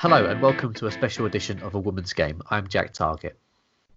[0.00, 2.40] Hello and welcome to a special edition of A Woman's Game.
[2.48, 3.38] I'm Jack Target.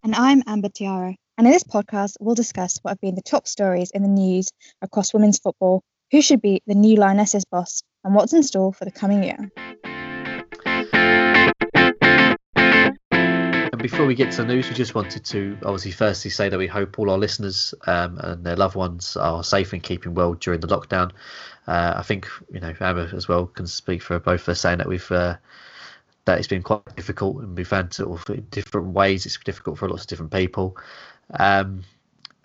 [0.04, 1.16] And I'm Amber Tiara.
[1.38, 4.52] And in this podcast, we'll discuss what have been the top stories in the news
[4.82, 5.82] across women's football,
[6.12, 9.50] who should be the new Lionesses boss, and what's in store for the coming year.
[13.10, 16.58] And before we get to the news, we just wanted to obviously firstly say that
[16.58, 20.34] we hope all our listeners um, and their loved ones are safe and keeping well
[20.34, 21.12] during the lockdown.
[21.66, 24.80] Uh, I think you know Amber as well can speak for both of us saying
[24.80, 25.38] that we've uh,
[26.26, 29.90] that it's been quite difficult and we've found sort of different ways it's difficult for
[29.90, 30.78] lots of different people.
[31.40, 31.84] Um,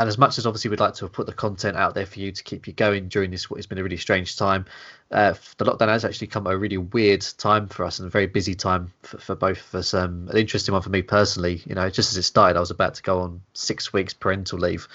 [0.00, 2.30] and as much as obviously we'd like to put the content out there for you
[2.30, 4.64] to keep you going during this what has been a really strange time,
[5.10, 8.26] uh, the lockdown has actually come a really weird time for us and a very
[8.26, 9.94] busy time for, for both of us.
[9.94, 11.62] Um, an interesting one for me personally.
[11.66, 14.60] You know, just as it started, I was about to go on six weeks parental
[14.60, 14.86] leave,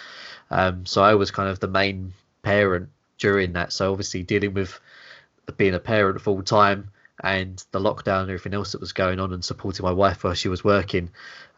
[0.49, 3.73] um, so I was kind of the main parent during that.
[3.73, 4.79] So obviously dealing with
[5.57, 6.91] being a parent full time
[7.21, 10.33] and the lockdown and everything else that was going on and supporting my wife while
[10.33, 11.11] she was working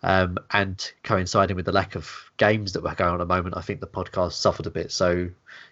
[0.03, 3.55] um, and coinciding with the lack of games that were going on at the moment
[3.55, 4.91] i think the podcast suffered a bit.
[4.91, 5.30] So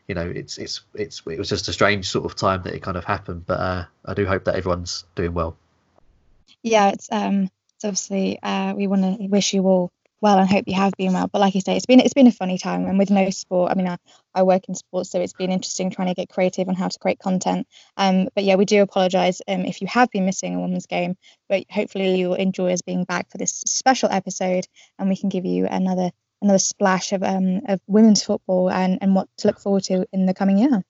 [0.07, 2.81] you know it's it's it's it was just a strange sort of time that it
[2.81, 5.57] kind of happened but uh, i do hope that everyone's doing well.
[6.61, 9.91] Yeah it's um it's obviously uh, we want to wish you all
[10.23, 11.27] well and hope you have been well.
[11.27, 13.71] But like you say, it's been it's been a funny time, and with no sport,
[13.71, 13.97] I mean, I,
[14.33, 16.99] I work in sports, so it's been interesting trying to get creative on how to
[16.99, 17.67] create content.
[17.97, 21.15] Um, but yeah, we do apologise um, if you have been missing a women's game,
[21.49, 24.65] but hopefully you'll enjoy us being back for this special episode,
[24.97, 29.13] and we can give you another another splash of um of women's football and and
[29.15, 30.83] what to look forward to in the coming year.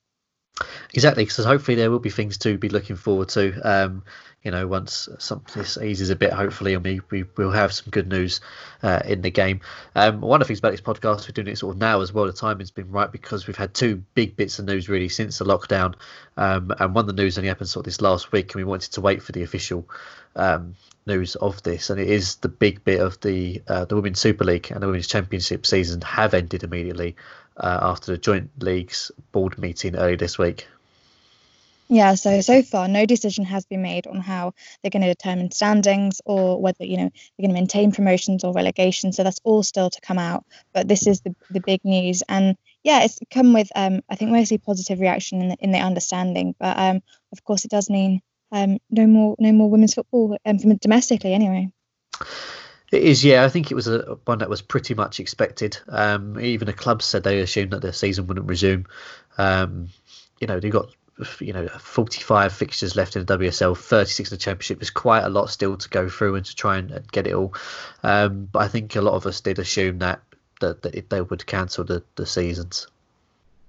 [0.94, 3.60] Exactly, because hopefully there will be things to be looking forward to.
[3.62, 4.04] Um,
[4.44, 7.90] you know, once some this eases a bit, hopefully, and we, we will have some
[7.90, 8.42] good news
[8.84, 9.62] uh, in the game.
[9.96, 12.12] Um, one of the things about this podcast, we're doing it sort of now as
[12.12, 12.26] well.
[12.26, 15.46] The timing's been right because we've had two big bits of news really since the
[15.46, 15.96] lockdown,
[16.36, 18.66] um, and one of the news only happened sort of this last week, and we
[18.66, 19.88] wanted to wait for the official
[20.36, 24.20] um, news of this, and it is the big bit of the uh, the Women's
[24.20, 27.16] Super League and the Women's Championship season have ended immediately
[27.58, 30.68] uh, after the joint leagues board meeting early this week.
[31.90, 35.52] Yeah, so so far no decision has been made on how they're going to determine
[35.52, 39.12] standings or whether you know they're going to maintain promotions or relegation.
[39.12, 40.46] So that's all still to come out.
[40.74, 44.32] But this is the, the big news, and yeah, it's come with um, I think
[44.32, 46.56] mostly positive reaction in the, in the understanding.
[46.58, 48.22] But um, of course, it does mean
[48.52, 51.72] um, no more no more women's football um, domestically anyway.
[52.94, 53.44] It is, yeah.
[53.44, 55.80] I think it was a one that was pretty much expected.
[55.90, 58.86] Um, even the clubs said they assumed that the season wouldn't resume.
[59.40, 59.90] Um,
[60.40, 60.94] you know, they've got
[61.40, 64.78] you know 45 fixtures left in the WSL, 36 in the Championship.
[64.78, 67.56] There's quite a lot still to go through and to try and, get it all.
[68.04, 70.22] Um, but I think a lot of us did assume that
[70.60, 72.86] that, that they would cancel the the seasons.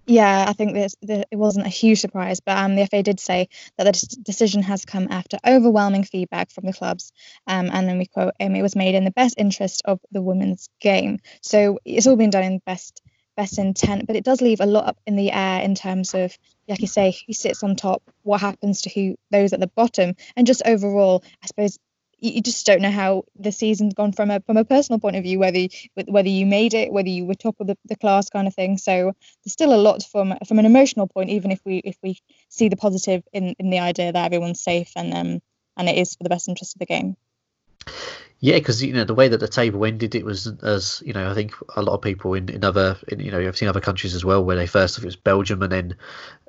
[0.06, 3.48] Yeah, I think this, it wasn't a huge surprise, but um, the FA did say
[3.78, 7.12] that the decision has come after overwhelming feedback from the clubs,
[7.47, 10.20] um, and then we quote, um, "It was made in the best interest of the
[10.20, 13.00] women's game." So it's all been done in best
[13.37, 16.36] best intent, but it does leave a lot up in the air in terms of,
[16.69, 20.15] like you say, who sits on top, what happens to who those at the bottom,
[20.36, 21.78] and just overall, I suppose
[22.31, 25.23] you just don't know how the season's gone from a from a personal point of
[25.23, 25.67] view whether
[26.07, 28.79] whether you made it whether you were top of the, the class kind of thing
[28.79, 29.12] so
[29.45, 32.19] there's still a lot from from an emotional point even if we if we
[32.49, 35.41] see the positive in in the idea that everyone's safe and um
[35.77, 37.17] and it is for the best interest of the game
[38.41, 41.31] yeah, because you know the way that the table ended, it was as you know.
[41.31, 43.81] I think a lot of people in, in other, in, you know, I've seen other
[43.81, 45.97] countries as well where they first, it was Belgium, and then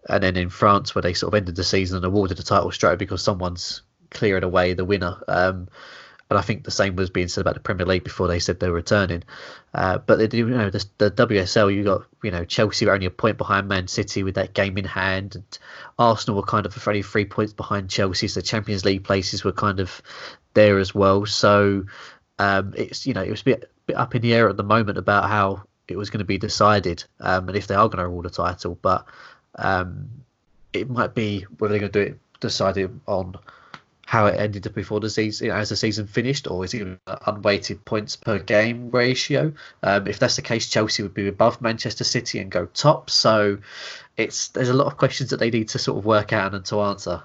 [0.09, 2.69] and then in France where they sort of ended the season and awarded the title
[2.71, 5.21] straight because someone's clearing away the winner.
[5.27, 5.67] Um,
[6.29, 8.59] and I think the same was being said about the Premier League before they said
[8.59, 9.23] they were returning.
[9.73, 13.05] Uh, but they, you know, the, the, WSL, you got you know Chelsea were only
[13.05, 15.59] a point behind Man City with that game in hand, and
[15.99, 18.27] Arsenal were kind of only three points behind Chelsea.
[18.27, 20.01] So the Champions League places were kind of
[20.55, 21.27] there as well.
[21.27, 21.85] So
[22.39, 24.63] um, it's you know it was a bit, bit up in the air at the
[24.63, 27.99] moment about how it was going to be decided um, and if they are going
[27.99, 28.79] to award a title.
[28.81, 29.05] But
[29.55, 30.09] um,
[30.73, 33.35] it might be whether they're going to do it decided on
[34.05, 37.83] how it ended up before the season, as the season finished, or is it unweighted
[37.85, 39.51] points per game ratio?
[39.81, 43.09] Um, if that's the case, Chelsea would be above Manchester City and go top.
[43.09, 43.57] So
[44.15, 46.63] it's there's a lot of questions that they need to sort of work out and
[46.65, 47.23] to answer.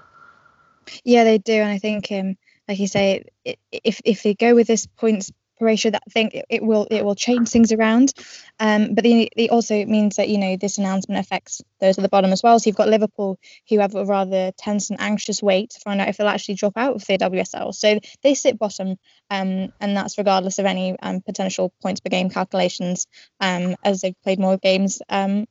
[1.03, 2.35] Yeah, they do, and I think, um,
[2.67, 5.31] like you say, if if they go with this points
[5.61, 8.13] that I think it, it, will it will change things around.
[8.59, 12.09] Um, but the, it also means that you know this announcement affects those at the
[12.09, 12.59] bottom as well.
[12.59, 16.09] So you've got Liverpool who have a rather tense and anxious wait to find out
[16.09, 17.73] if they'll actually drop out of the WSL.
[17.73, 18.97] So they sit bottom,
[19.29, 23.07] um, and that's regardless of any um, potential points per game calculations
[23.39, 25.01] um, as they've played more games.
[25.09, 25.45] Um,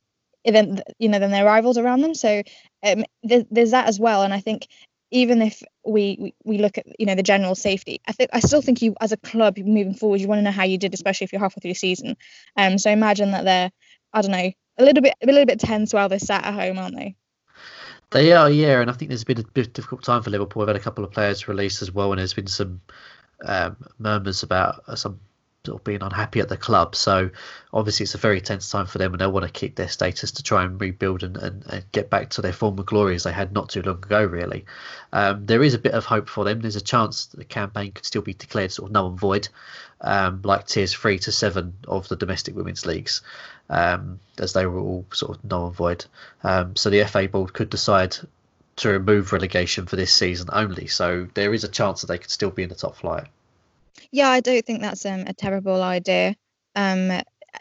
[0.45, 2.15] then you know than their rivals around them.
[2.15, 2.43] So
[2.83, 4.67] um, th- there's that as well, and I think
[5.11, 8.41] even if we, we we look at you know the general safety, I think I
[8.41, 10.95] still think you as a club moving forward, you want to know how you did,
[10.95, 12.17] especially if you're halfway through the season.
[12.57, 13.71] Um, so imagine that they're
[14.13, 16.79] I don't know a little bit a little bit tense while they're sat at home,
[16.79, 17.17] aren't they?
[18.11, 20.61] They are, yeah, and I think there's been a bit difficult time for Liverpool.
[20.61, 22.81] We've had a couple of players released as well, and there's been some
[23.45, 25.21] um, murmurs about uh, some
[25.65, 26.97] sort of being unhappy at the club.
[26.97, 27.31] So
[27.73, 30.33] obviously it's a very tense time for them, and they want to keep their status
[30.33, 33.33] to try and rebuild and, and, and get back to their former glory as they
[33.33, 34.25] had not too long ago.
[34.25, 34.65] Really,
[35.13, 36.61] um, there is a bit of hope for them.
[36.61, 39.49] There's a chance the campaign could still be declared sort of null and void,
[40.01, 43.23] um, like tiers three to seven of the domestic women's leagues
[43.69, 46.05] um, as they were all sort of null and void.
[46.43, 48.17] Um, so the FA board could decide
[48.77, 50.87] to remove relegation for this season only.
[50.87, 53.27] So there is a chance that they could still be in the top flight.
[54.13, 56.35] Yeah, I don't think that's um, a terrible idea.
[56.75, 57.11] Um,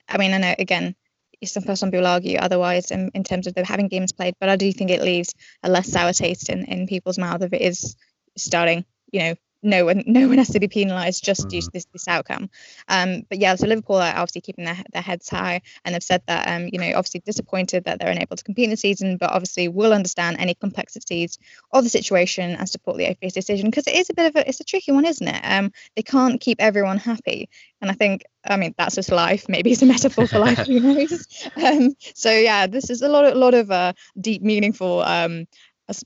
[0.07, 0.95] I mean, I know again,
[1.43, 4.55] some some people argue otherwise in, in terms of them having games played, but I
[4.55, 5.33] do think it leaves
[5.63, 7.95] a less sour taste in, in people's mouth if it is
[8.37, 11.49] starting, you know, no one no one has to be penalised just mm.
[11.49, 11.73] due to mm-hmm.
[11.73, 12.49] this this outcome.
[12.87, 16.23] Um, but yeah, so Liverpool are obviously keeping their, their heads high, and they've said
[16.27, 19.31] that um, you know obviously disappointed that they're unable to compete in the season, but
[19.31, 21.37] obviously will understand any complexities
[21.71, 24.47] of the situation and support the FA's decision because it is a bit of a
[24.47, 25.41] it's a tricky one, isn't it?
[25.43, 27.49] Um, they can't keep everyone happy,
[27.81, 29.45] and I think I mean that's just life.
[29.49, 31.49] Maybe it's a metaphor for life, who knows?
[31.55, 35.47] Um, so yeah, this is a lot of lot of uh, deep, meaningful um,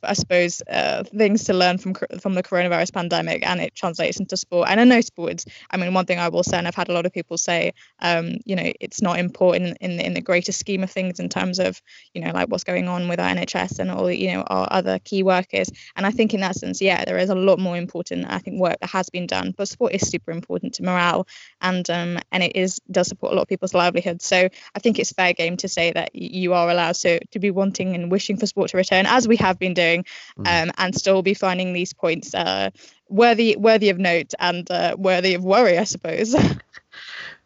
[0.04, 4.38] I, suppose uh, things to learn from from the coronavirus pandemic, and it translates into
[4.38, 4.70] sport.
[4.70, 5.46] And I know sports.
[5.70, 7.74] I mean, one thing I will say, and I've had a lot of people say,
[8.00, 11.30] um, you know, it's not important in the, in the greater scheme of things in
[11.30, 11.82] terms of,
[12.14, 15.00] you know, like what's going on with our NHS and all, you know, our other
[15.00, 15.70] key workers.
[15.96, 18.60] And I think in that sense, yeah, there is a lot more important, I think,
[18.60, 19.54] work that has been done.
[19.56, 21.28] But sport is super important to morale,
[21.62, 24.26] and um, and it is does support a lot of people's livelihoods.
[24.26, 27.52] So I think it's fair game to say that you are allowed to to be
[27.52, 30.06] wanting and wishing for sport to return, as we have been doing,
[30.38, 30.48] mm.
[30.48, 32.70] um, and still be finding these points uh,
[33.10, 36.36] worthy worthy of note and uh, worthy of worry, I suppose.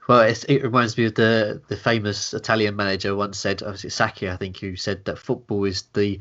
[0.07, 4.38] Well, it reminds me of the the famous Italian manager once said, obviously Sacchi, I
[4.38, 6.19] think, who said that football is the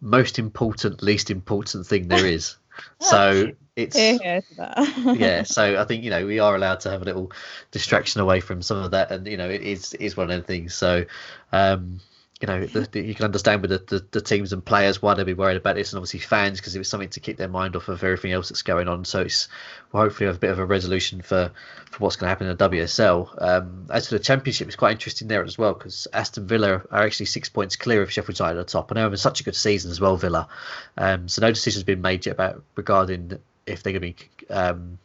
[0.00, 2.56] most important, least important thing there is.
[3.00, 3.96] so it's
[5.16, 5.42] yeah.
[5.44, 7.30] So I think you know we are allowed to have a little
[7.70, 10.46] distraction away from some of that, and you know it is is one of the
[10.46, 10.74] things.
[10.74, 11.04] So
[11.52, 12.00] um,
[12.40, 15.24] you know, the, the, you can understand with the, the, teams and players why they'd
[15.24, 17.76] be worried about this, and obviously fans because it was something to keep their mind
[17.76, 19.04] off of everything else that's going on.
[19.04, 19.48] So it's
[19.92, 21.52] hopefully have a bit of a resolution for,
[21.90, 23.42] for what's going to happen in the WSL.
[23.42, 27.02] Um, as for the Championship, it's quite interesting there as well because Aston Villa are
[27.02, 29.44] actually six points clear of Sheffield United at the top, and they're having such a
[29.44, 30.48] good season as well, Villa.
[30.96, 34.98] Um, so no decision's been made yet about regarding if they're going to be um,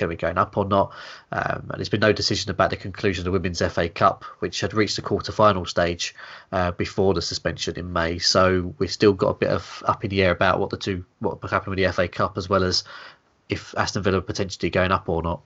[0.00, 0.92] going to be going up or not.
[1.30, 4.60] Um, and there's been no decision about the conclusion of the Women's FA Cup, which
[4.60, 6.14] had reached the quarter-final stage
[6.50, 8.18] uh, before the suspension in May.
[8.18, 11.04] So we've still got a bit of up in the air about what the two
[11.20, 12.84] what will happen with the FA Cup, as well as
[13.48, 15.42] if Aston Villa potentially going up or not.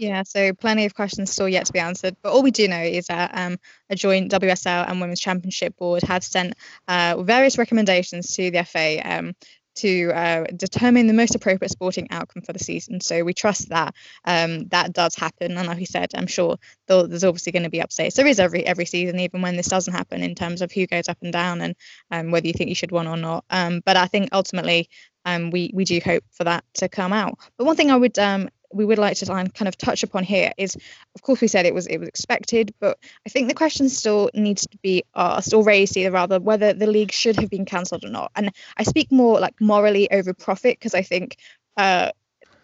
[0.00, 2.16] Yeah, so plenty of questions still yet to be answered.
[2.22, 3.58] But all we do know is that um,
[3.90, 6.54] a joint WSL and Women's Championship board have sent
[6.88, 9.34] uh, various recommendations to the FA um,
[9.80, 13.00] to uh, determine the most appropriate sporting outcome for the season.
[13.00, 13.94] So we trust that
[14.24, 15.56] um, that does happen.
[15.56, 16.56] And like we said, I'm sure
[16.86, 18.14] there's obviously going to be updates.
[18.14, 21.08] There is every every season, even when this doesn't happen, in terms of who goes
[21.08, 21.76] up and down and
[22.10, 23.44] um, whether you think you should win or not.
[23.50, 24.88] Um, but I think ultimately,
[25.24, 27.38] um, we we do hope for that to come out.
[27.56, 30.52] But one thing I would um, we would like to kind of touch upon here
[30.56, 30.76] is,
[31.14, 34.30] of course, we said it was it was expected, but I think the question still
[34.34, 38.04] needs to be asked or raised either rather whether the league should have been cancelled
[38.04, 38.30] or not.
[38.36, 41.36] And I speak more like morally over profit because I think
[41.76, 42.10] uh,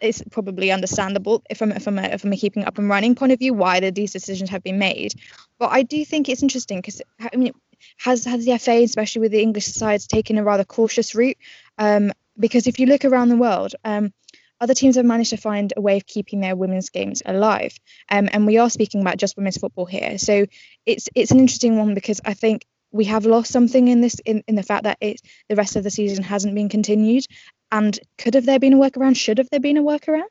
[0.01, 3.39] it's probably understandable if from from a, from a keeping up and running point of
[3.39, 5.13] view why the, these decisions have been made.
[5.59, 7.53] But I do think it's interesting because I mean,
[7.99, 11.39] has has the FA, especially with the English sides, taken a rather cautious route?
[11.79, 13.75] Um, because if you look around the world.
[13.85, 14.13] Um,
[14.61, 17.79] other teams have managed to find a way of keeping their women's games alive.
[18.09, 20.19] Um, and we are speaking about just women's football here.
[20.19, 20.47] So
[20.85, 24.43] it's it's an interesting one because I think we have lost something in this in,
[24.47, 27.25] in the fact that it the rest of the season hasn't been continued.
[27.73, 29.17] And could have there been a workaround?
[29.17, 30.29] Should have there been a workaround?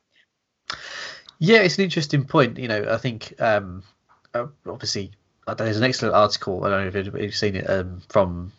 [1.38, 2.58] Yeah, it's an interesting point.
[2.58, 3.82] You know, I think um,
[4.34, 5.12] uh, obviously
[5.56, 6.64] there's an excellent article.
[6.64, 8.52] I don't know if you've seen it um, from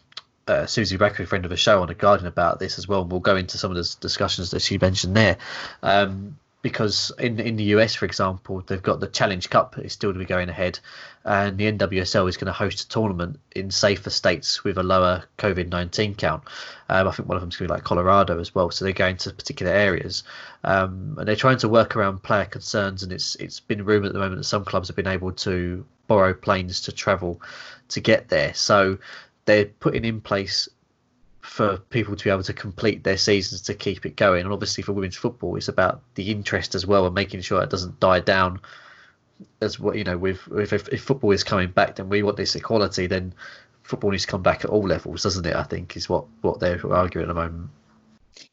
[0.47, 3.01] uh, Susie Bracker, friend of the show, on the Guardian about this as well.
[3.01, 5.37] And we'll go into some of the discussions that she mentioned there.
[5.83, 10.11] Um, because in in the US, for example, they've got the Challenge Cup is still
[10.11, 10.79] to be going ahead,
[11.23, 15.23] and the NWSL is going to host a tournament in safer states with a lower
[15.37, 16.43] COVID nineteen count.
[16.89, 18.71] Um, I think one of them is going to be like Colorado as well.
[18.71, 20.23] So they're going to particular areas,
[20.63, 23.03] um, and they're trying to work around player concerns.
[23.03, 25.85] And it's it's been rumored at the moment that some clubs have been able to
[26.07, 27.41] borrow planes to travel
[27.89, 28.53] to get there.
[28.53, 28.97] So
[29.47, 30.69] they're putting in place
[31.39, 34.43] for people to be able to complete their seasons to keep it going.
[34.43, 37.69] And obviously for women's football, it's about the interest as well and making sure it
[37.69, 38.59] doesn't die down.
[39.61, 42.55] As what you know, with if, if football is coming back, then we want this
[42.55, 43.07] equality.
[43.07, 43.33] Then
[43.83, 45.55] football needs to come back at all levels, doesn't it?
[45.55, 47.69] I think is what what they're arguing at the moment.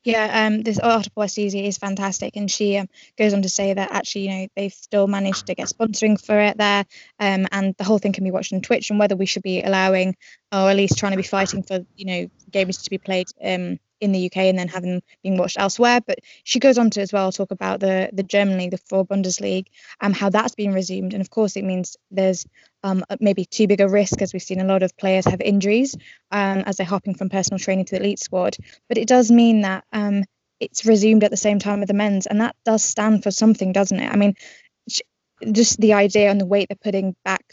[0.04, 3.72] Yeah, um, this article by Susie is fantastic, and she um, goes on to say
[3.72, 6.84] that actually, you know, they've still managed to get sponsoring for it there,
[7.20, 9.62] um, and the whole thing can be watched on Twitch, and whether we should be
[9.62, 10.16] allowing,
[10.52, 13.78] or at least trying to be fighting for, you know, games to be played um,
[14.04, 16.00] in the UK and then having being watched elsewhere.
[16.00, 19.66] But she goes on to as well talk about the the German league, the Frauen-Bundesliga,
[20.00, 22.46] um, how that's been resumed, and of course it means there's
[22.82, 25.96] um, maybe too big a risk as we've seen a lot of players have injuries
[26.30, 28.56] um, as they're hopping from personal training to the elite squad.
[28.88, 30.24] But it does mean that um,
[30.60, 33.72] it's resumed at the same time with the men's, and that does stand for something,
[33.72, 34.10] doesn't it?
[34.12, 34.34] I mean,
[35.52, 37.44] just the idea and the weight they're putting back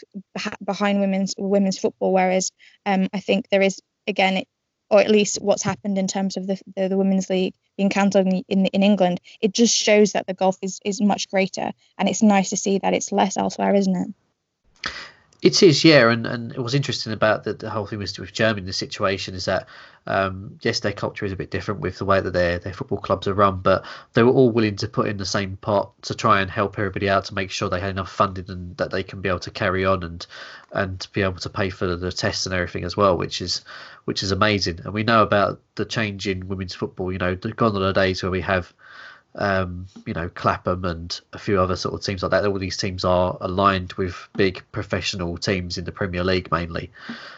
[0.63, 2.51] behind women's women's football, whereas
[2.85, 4.47] um, I think there is again, it,
[4.91, 8.27] or at least what's happened in terms of the the, the women's league being cancelled
[8.27, 12.09] in, in in England, it just shows that the gulf is is much greater, and
[12.09, 14.91] it's nice to see that it's less elsewhere, isn't it?
[15.41, 18.31] It is, yeah, and, and it was interesting about the, the whole thing with, with
[18.31, 18.65] Germany.
[18.65, 19.67] The situation is that
[20.05, 22.99] um, yes, their culture is a bit different with the way that their their football
[22.99, 23.83] clubs are run, but
[24.13, 27.09] they were all willing to put in the same pot to try and help everybody
[27.09, 29.51] out to make sure they had enough funding and that they can be able to
[29.51, 30.25] carry on and
[30.73, 33.63] and be able to pay for the tests and everything as well, which is
[34.05, 34.79] which is amazing.
[34.83, 37.11] And we know about the change in women's football.
[37.11, 38.73] You know, gone are the days where we have
[39.35, 42.45] um, you know, Clapham and a few other sort of teams like that.
[42.45, 46.91] All these teams are aligned with big professional teams in the Premier League mainly.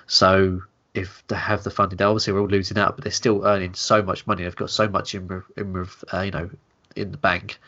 [0.08, 0.62] So
[0.94, 3.74] if they have the funding, they obviously are all losing out, but they're still earning
[3.74, 4.44] so much money.
[4.44, 6.50] They've got so much in, in uh, you know,
[6.96, 7.60] in the bank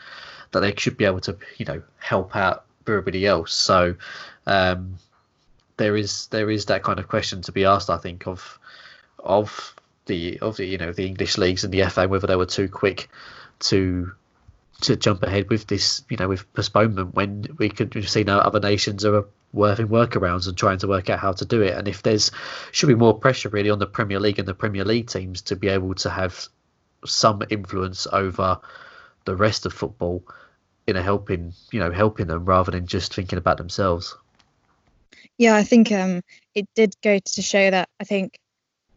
[0.52, 3.52] that they should be able to, you know, help out everybody else.
[3.52, 3.96] So
[4.46, 4.96] um,
[5.76, 7.90] there is there is that kind of question to be asked.
[7.90, 8.58] I think of
[9.22, 9.74] of
[10.06, 12.68] the of the you know the English leagues and the FA whether they were too
[12.68, 13.08] quick
[13.60, 14.12] to
[14.82, 18.60] to jump ahead with this, you know, with postponement when we could see now other
[18.60, 21.74] nations are working workarounds and trying to work out how to do it.
[21.74, 22.30] And if there's
[22.72, 25.56] should be more pressure really on the Premier League and the Premier League teams to
[25.56, 26.48] be able to have
[27.06, 28.58] some influence over
[29.24, 30.22] the rest of football
[30.86, 34.14] in a helping, you know, helping them rather than just thinking about themselves.
[35.38, 36.22] Yeah, I think um,
[36.54, 38.38] it did go to show that I think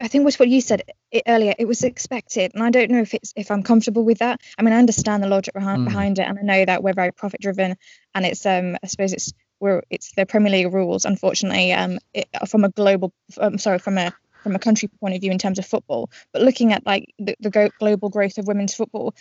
[0.00, 0.82] I think what you said
[1.26, 1.54] earlier.
[1.58, 4.40] It was expected, and I don't know if it's if I'm comfortable with that.
[4.58, 5.84] I mean, I understand the logic behind, mm.
[5.86, 7.76] behind it, and I know that we're very profit driven,
[8.14, 12.28] and it's um I suppose it's we're it's the Premier League rules, unfortunately, um it,
[12.48, 14.12] from a global, um, sorry, from a
[14.42, 16.10] from a country point of view in terms of football.
[16.32, 19.14] But looking at like the, the global growth of women's football,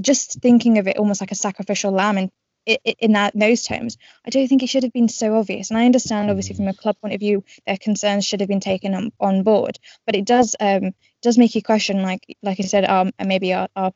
[0.00, 2.30] just thinking of it almost like a sacrificial lamb in
[2.66, 3.96] in that those terms,
[4.26, 5.70] I don't think it should have been so obvious.
[5.70, 8.60] And I understand, obviously, from a club point of view, their concerns should have been
[8.60, 9.78] taken on, on board.
[10.04, 10.92] But it does um,
[11.22, 13.92] does make you question, like like I said, um, maybe our, our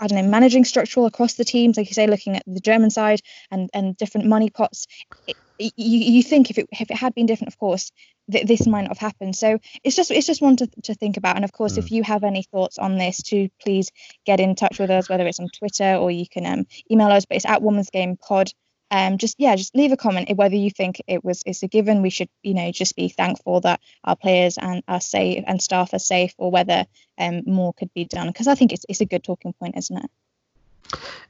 [0.00, 2.90] I don't know, managing structural across the teams, like you say, looking at the German
[2.90, 4.86] side and and different money pots.
[5.26, 7.92] It, you you think if it if it had been different, of course,
[8.32, 9.36] th- this might not have happened.
[9.36, 11.36] So it's just it's just one to, to think about.
[11.36, 11.78] And of course, mm.
[11.78, 13.90] if you have any thoughts on this, to please
[14.24, 17.26] get in touch with us, whether it's on Twitter or you can um, email us.
[17.26, 18.50] But it's at Women's Game Pod.
[18.90, 22.02] Um, just yeah, just leave a comment whether you think it was it's a given.
[22.02, 25.92] We should you know just be thankful that our players and our safe and staff
[25.92, 26.86] are safe, or whether
[27.18, 28.28] um, more could be done.
[28.28, 30.10] Because I think it's it's a good talking point, isn't it?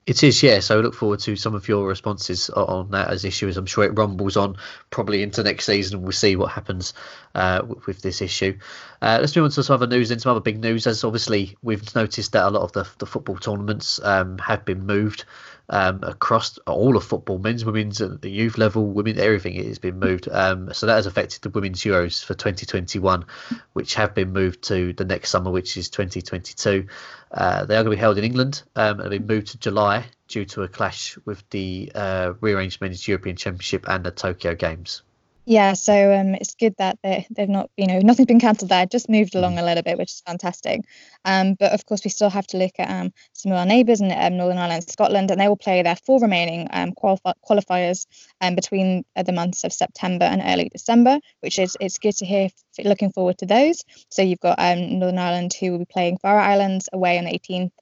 [0.06, 0.60] It is, yeah.
[0.60, 3.66] So I look forward to some of your responses on that as issue, as I'm
[3.66, 4.56] sure it rumbles on
[4.88, 6.94] probably into next season, we'll see what happens
[7.34, 8.58] uh, with this issue.
[9.02, 10.86] Uh, let's move on to some other news and some other big news.
[10.86, 14.86] As obviously we've noticed that a lot of the, the football tournaments um, have been
[14.86, 15.26] moved
[15.70, 19.98] um, across all of football, men's, women's, at the youth level, women, everything has been
[19.98, 20.28] moved.
[20.30, 23.24] Um, so that has affected the women's Euros for 2021,
[23.72, 26.86] which have been moved to the next summer, which is 2022.
[27.30, 30.04] Uh, they are going to be held in England um, and been moved to July
[30.26, 35.02] due to a clash with the uh, rearranged men's European Championship and the Tokyo Games.
[35.50, 38.86] Yeah, so um, it's good that they they've not, you know, nothing's been cancelled there,
[38.86, 39.62] just moved along mm.
[39.62, 40.82] a little bit, which is fantastic.
[41.24, 44.00] Um, but of course, we still have to look at um, some of our neighbours
[44.00, 48.06] in um, Northern Ireland, Scotland, and they will play their four remaining um, quali- qualifiers
[48.40, 52.24] um, between uh, the months of September and early December, which is it's good to
[52.26, 52.48] hear.
[52.84, 53.82] Looking forward to those.
[54.08, 57.32] So you've got um, Northern Ireland who will be playing Faroe Islands away on the
[57.32, 57.72] 18th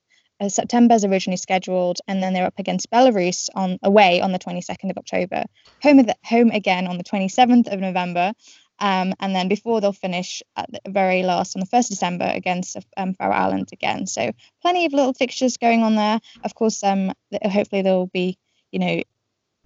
[0.41, 4.39] uh, September is originally scheduled, and then they're up against Belarus on away on the
[4.39, 5.45] 22nd of October,
[5.83, 8.33] home the, home again on the 27th of November,
[8.81, 12.77] um, and then before they'll finish at the very last on the 1st December against
[12.97, 14.07] um, Faroe Islands again.
[14.07, 16.21] So plenty of little fixtures going on there.
[16.45, 18.39] Of course, um, hopefully they'll be,
[18.71, 19.03] you know,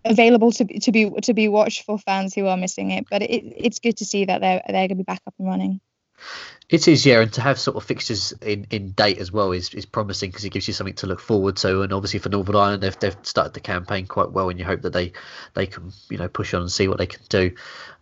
[0.05, 3.05] available to be, to be to be watched for fans who are missing it.
[3.11, 5.49] But it, it's good to see that they're they're going to be back up and
[5.49, 5.81] running.
[6.73, 9.75] It is, yeah, and to have sort of fixtures in, in date as well is,
[9.75, 11.83] is promising because it gives you something to look forward to.
[11.83, 14.81] And obviously for Northern Ireland, they've, they've started the campaign quite well, and you hope
[14.81, 15.13] that they
[15.53, 17.51] they can you know push on and see what they can do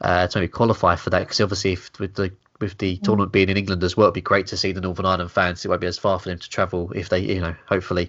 [0.02, 1.18] uh, to maybe qualify for that.
[1.18, 3.02] Because obviously, if, with the with the mm.
[3.02, 5.64] tournament being in England as well, it'd be great to see the Northern Ireland fans.
[5.64, 8.08] It won't be as far for them to travel if they, you know, hopefully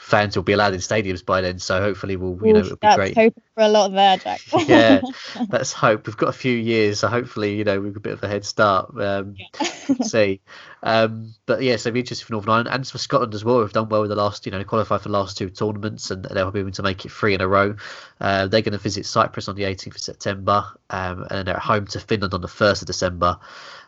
[0.00, 1.58] fans will be allowed in stadiums by then.
[1.58, 3.14] So hopefully we'll, you know, it'll be great.
[3.14, 4.40] Hoping for a lot there, Jack.
[4.66, 5.02] yeah,
[5.50, 6.06] let's hope.
[6.06, 8.28] We've got a few years, so hopefully, you know, we've got a bit of a
[8.28, 8.90] head start.
[8.98, 9.94] Um, yeah.
[10.02, 10.40] see,
[10.82, 13.58] um, but yeah, so it'll be interesting for Northern Ireland and for Scotland as well.
[13.58, 16.24] We've done well with the last, you know, qualified for the last two tournaments, and
[16.24, 17.76] they'll be able to make it three in a row.
[18.20, 21.62] Uh, they're going to visit Cyprus on the 18th of September, um, and they're at
[21.62, 23.38] home to Finland on the 1st of December.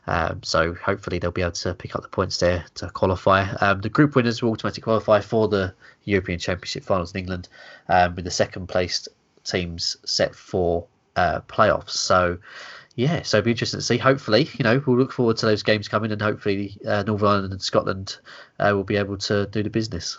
[0.06, 3.48] Um, so hopefully they'll be able to pick up the points there to qualify.
[3.60, 7.48] Um, the group winners will automatically qualify for the European Championship finals in England,
[7.88, 9.08] um, with the second placed
[9.44, 11.90] teams set for uh, playoffs.
[11.90, 12.38] So
[12.94, 13.98] yeah, so it'll be interesting to see.
[13.98, 17.52] Hopefully, you know, we'll look forward to those games coming, and hopefully uh, Northern Ireland
[17.52, 18.18] and Scotland
[18.58, 20.18] uh, will be able to do the business.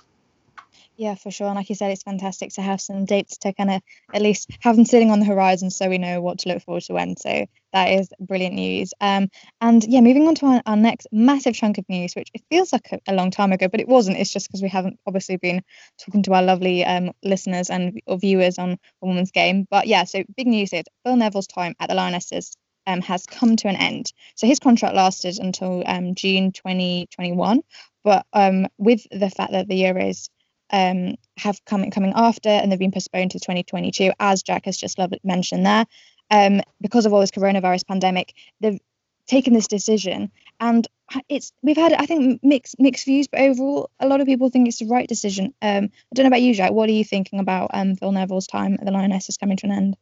[0.96, 1.48] Yeah, for sure.
[1.48, 3.82] And like you said, it's fantastic to have some dates to kind of
[4.14, 6.84] at least have them sitting on the horizon so we know what to look forward
[6.84, 7.18] to when.
[7.18, 8.94] So that is brilliant news.
[9.02, 12.44] Um, and yeah, moving on to our, our next massive chunk of news, which it
[12.52, 14.18] feels like a, a long time ago, but it wasn't.
[14.18, 15.64] It's just because we haven't obviously been
[15.98, 19.66] talking to our lovely um, listeners and or viewers on a woman's Game.
[19.72, 23.56] But yeah, so big news is Phil Neville's time at the Lionesses um, has come
[23.56, 24.14] to an end.
[24.36, 27.62] So his contract lasted until um, June 2021.
[28.04, 30.30] But um, with the fact that the Euros
[30.74, 35.00] um, have come coming after and they've been postponed to 2022, as Jack has just
[35.24, 35.86] mentioned there.
[36.32, 38.80] Um, because of all this coronavirus pandemic, they've
[39.28, 40.88] taken this decision, and
[41.30, 44.68] it's we've had I think mixed mixed views, but overall, a lot of people think
[44.68, 45.54] it's the right decision.
[45.62, 46.72] Um, I don't know about you, Jack.
[46.72, 49.74] What are you thinking about um, Phil Neville's time at the Lionesses coming to an
[49.74, 49.98] end?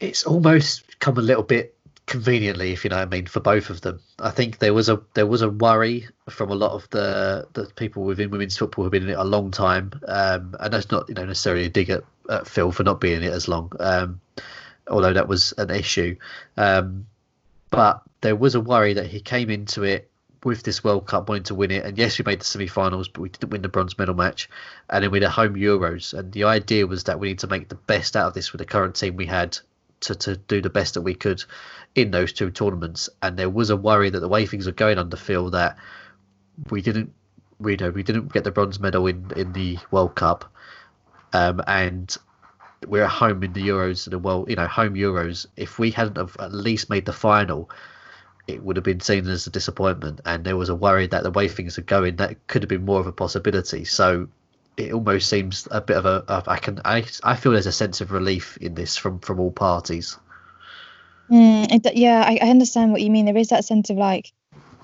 [0.00, 1.76] It's almost come a little bit
[2.10, 4.00] conveniently, if you know what I mean, for both of them.
[4.18, 7.66] I think there was a there was a worry from a lot of the the
[7.76, 11.08] people within women's football who've been in it a long time, um, and that's not
[11.08, 13.72] you know necessarily a dig at, at Phil for not being in it as long,
[13.78, 14.20] um,
[14.88, 16.16] although that was an issue.
[16.56, 17.06] Um,
[17.70, 20.10] but there was a worry that he came into it
[20.42, 23.20] with this World Cup wanting to win it, and yes, we made the semi-finals, but
[23.20, 24.50] we didn't win the bronze medal match,
[24.88, 27.68] and then we had home Euros, and the idea was that we need to make
[27.68, 29.56] the best out of this with the current team we had
[30.00, 31.42] to to do the best that we could
[31.94, 33.08] in those two tournaments.
[33.22, 35.76] And there was a worry that the way things are going under Phil that
[36.70, 37.12] we didn't
[37.58, 40.52] we know we didn't get the bronze medal in in the World Cup,
[41.32, 42.16] um, and
[42.86, 45.46] we're at home in the Euros and the world you know home Euros.
[45.56, 47.70] If we hadn't have at least made the final.
[48.48, 51.30] It would have been seen as a disappointment, and there was a worry that the
[51.30, 53.84] way things are going, that could have been more of a possibility.
[53.84, 54.26] So
[54.80, 56.42] it almost seems a bit of a.
[56.46, 59.52] I can I I feel there's a sense of relief in this from from all
[59.52, 60.18] parties.
[61.30, 63.26] Mm, yeah, I, I understand what you mean.
[63.26, 64.32] There is that sense of like,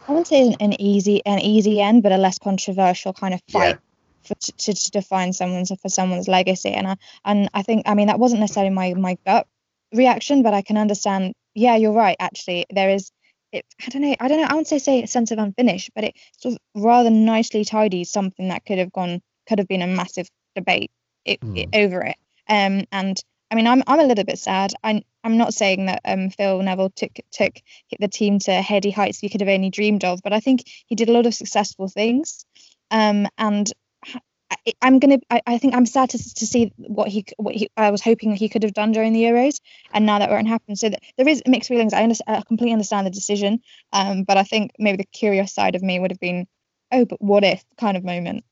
[0.06, 3.40] I wouldn't say an, an easy an easy end, but a less controversial kind of
[3.50, 3.68] fight.
[3.68, 3.76] Yeah.
[4.22, 8.08] For, to, to define someone's for someone's legacy and I and I think I mean
[8.08, 9.46] that wasn't necessarily my my gut
[9.94, 13.12] reaction but I can understand yeah you're right actually there is
[13.52, 15.92] it, I don't know I don't know I wouldn't say say a sense of unfinished
[15.94, 19.82] but it sort of rather nicely tidies something that could have gone could have been
[19.82, 20.90] a massive debate
[21.24, 21.58] it, mm.
[21.58, 22.16] it, over it
[22.48, 24.72] um and I mean, I'm I'm a little bit sad.
[24.82, 27.54] I'm I'm not saying that um, Phil Neville took took
[27.98, 30.94] the team to heady heights we could have only dreamed of, but I think he
[30.94, 32.44] did a lot of successful things.
[32.90, 33.70] Um, and
[34.50, 35.18] I, am gonna.
[35.30, 38.34] I, I, think I'm sad to, to see what he what he I was hoping
[38.34, 39.60] he could have done during the Euros,
[39.92, 40.74] and now that won't happen.
[40.74, 41.92] So that there is mixed feelings.
[41.92, 43.60] I, understand, I completely understand the decision,
[43.92, 46.46] um, but I think maybe the curious side of me would have been,
[46.90, 48.44] oh, but what if kind of moment.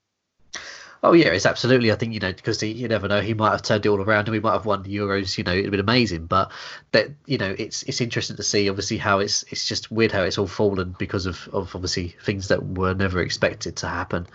[1.06, 1.92] Oh yeah, it's absolutely.
[1.92, 3.20] I think you know because he, you never know.
[3.20, 5.36] He might have turned it all around, and we might have won the Euros.
[5.36, 6.24] You know, it'd been amazing.
[6.24, 6.50] But
[6.92, 8.70] that you know, it's it's interesting to see.
[8.70, 12.48] Obviously, how it's it's just weird how it's all fallen because of of obviously things
[12.48, 14.26] that were never expected to happen.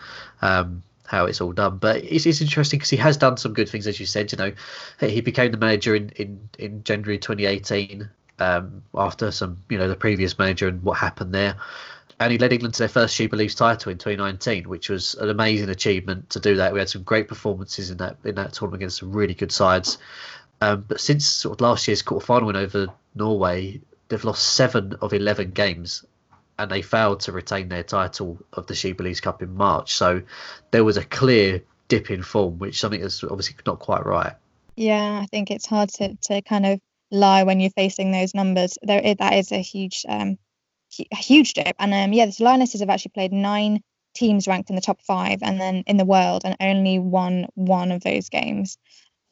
[0.43, 3.67] Um, how it's all done, but it's, it's interesting because he has done some good
[3.67, 4.31] things, as you said.
[4.31, 4.51] You know,
[4.99, 9.95] he became the manager in in in January 2018 um, after some you know the
[9.95, 11.55] previous manager and what happened there
[12.19, 15.29] and he led England to their first She Believes title in 2019, which was an
[15.29, 16.73] amazing achievement to do that.
[16.73, 19.97] We had some great performances in that in that tournament against some really good sides.
[20.61, 23.79] Um, but since sort of last year's quarter final win over Norway,
[24.09, 26.03] they've lost seven of 11 games,
[26.57, 29.95] and they failed to retain their title of the She Believes Cup in March.
[29.95, 30.21] So
[30.71, 34.33] there was a clear dip in form, which something that's obviously not quite right.
[34.75, 38.77] Yeah, I think it's hard to to kind of lie when you're facing those numbers.
[38.81, 40.37] There, that is a huge um,
[41.11, 41.75] a huge dip.
[41.79, 43.81] And um, yeah, the Lionesses have actually played nine
[44.15, 47.91] teams ranked in the top five, and then in the world, and only won one
[47.91, 48.77] of those games.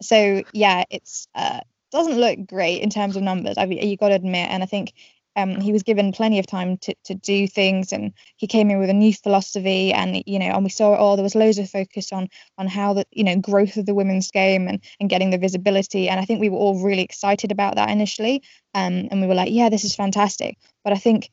[0.01, 3.57] So yeah, it's uh, doesn't look great in terms of numbers.
[3.57, 4.93] I you got to admit, and I think
[5.37, 8.79] um, he was given plenty of time to, to do things and he came in
[8.79, 11.69] with a new philosophy and you know and we saw all there was loads of
[11.69, 15.29] focus on on how the you know growth of the women's game and and getting
[15.29, 18.41] the visibility and i think we were all really excited about that initially
[18.73, 21.29] um, and we were like yeah this is fantastic but i think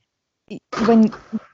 [0.87, 1.04] when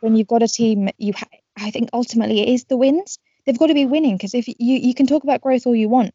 [0.01, 3.59] when you've got a team you ha- i think ultimately it is the wins they've
[3.59, 6.13] got to be winning because if you you can talk about growth all you want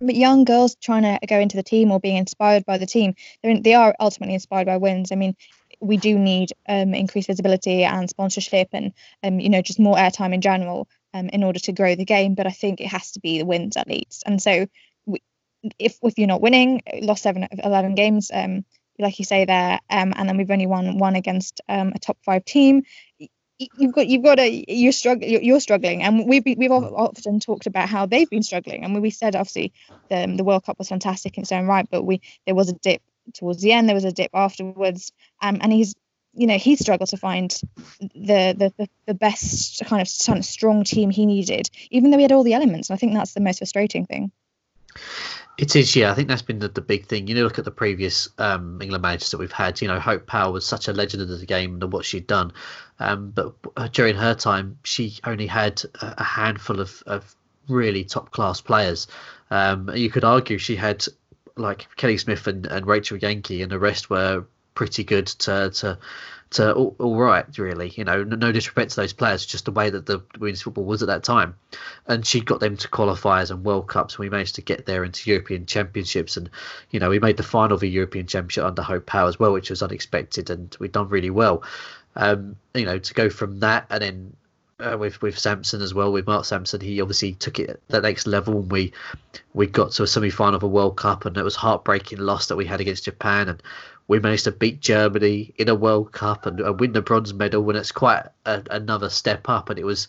[0.00, 3.14] but young girls trying to go into the team or being inspired by the team,
[3.44, 5.12] they are ultimately inspired by wins.
[5.12, 5.36] I mean,
[5.82, 10.32] we do need um, increased visibility and sponsorship and um, you know just more airtime
[10.32, 13.20] in general um, in order to grow the game but i think it has to
[13.20, 14.66] be the wins at least and so
[15.06, 15.20] we,
[15.78, 18.64] if if you're not winning lost seven of 11 games um,
[18.98, 22.18] like you say there um, and then we've only won one against um, a top
[22.24, 22.84] five team.
[23.58, 26.02] You've got you've got a you're struggling you're struggling.
[26.02, 28.84] And we've been, we've often talked about how they've been struggling.
[28.84, 29.72] And we said obviously
[30.08, 32.74] the the world cup was fantastic in its own right but we there was a
[32.74, 33.02] dip
[33.34, 35.12] towards the end there was a dip afterwards.
[35.40, 35.94] Um, and he's
[36.34, 37.50] you know he struggled to find
[38.00, 42.32] the, the the, the best kind of strong team he needed even though he had
[42.32, 42.90] all the elements.
[42.90, 44.32] And i think that's the most frustrating thing
[45.58, 46.10] it is, yeah.
[46.10, 47.26] I think that's been the, the big thing.
[47.26, 49.80] You know, look at the previous um, England managers that we've had.
[49.80, 52.52] You know, Hope Powell was such a legend of the game and what she'd done.
[52.98, 57.34] Um, but uh, during her time, she only had a, handful of, of
[57.68, 59.06] really top class players.
[59.50, 61.04] Um, you could argue she had
[61.56, 65.98] like Kelly Smith and, and Rachel Yankey, and the rest were pretty good to to
[66.52, 67.92] to all, all right, really.
[67.96, 71.02] You know, no, disrespect to those players, just the way that the women's football was
[71.02, 71.54] at that time.
[72.06, 74.14] And she got them to qualifiers and World Cups.
[74.14, 76.50] And we managed to get there into European Championships, and
[76.90, 79.52] you know, we made the final of the European Championship under Hope Powell as well,
[79.52, 81.62] which was unexpected, and we've done really well.
[82.14, 84.36] Um, you know, to go from that and then
[84.82, 88.26] uh, with with Sampson as well, with Mark Sampson, he obviously took it that next
[88.26, 88.92] level, and we
[89.54, 92.48] we got to a semi final of a World Cup, and it was heartbreaking loss
[92.48, 93.62] that we had against Japan, and
[94.08, 97.68] we managed to beat Germany in a World Cup and, and win the bronze medal,
[97.68, 100.08] and it's quite a, another step up, and it was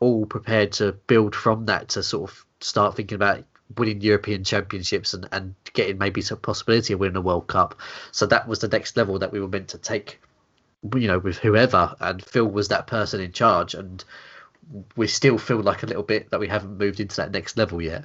[0.00, 3.44] all prepared to build from that to sort of start thinking about
[3.76, 7.78] winning European championships and, and getting maybe some possibility of winning a World Cup.
[8.12, 10.20] So that was the next level that we were meant to take
[10.94, 14.04] you know, with whoever, and Phil was that person in charge, and
[14.96, 17.82] we still feel like a little bit that we haven't moved into that next level
[17.82, 18.04] yet.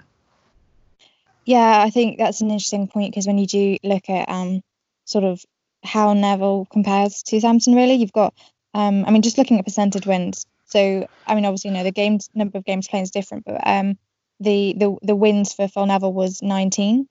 [1.46, 4.64] Yeah, I think that's an interesting point because when you do look at um,
[5.06, 5.44] sort of
[5.84, 8.34] how Neville compares to Sampson, really, you've got,
[8.74, 10.46] um, I mean, just looking at percentage wins.
[10.66, 13.62] So, I mean, obviously, you know, the games number of games played is different, but
[13.66, 13.98] um,
[14.40, 17.08] the the the wins for Phil Neville was 19,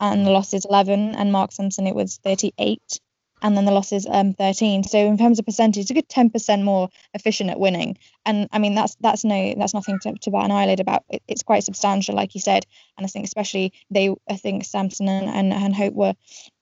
[0.00, 3.00] and the losses 11, and Mark Sampson it was 38
[3.42, 6.62] and then the losses um 13 so in terms of percentage it's a good 10%
[6.62, 7.96] more efficient at winning.
[8.24, 11.04] And i mean that's that's no that's nothing to, to bat an eyelid about.
[11.08, 15.08] It, it's quite substantial like you said and i think especially they i think sampson
[15.08, 16.14] and, and, and hope were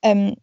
[0.02, 0.34] um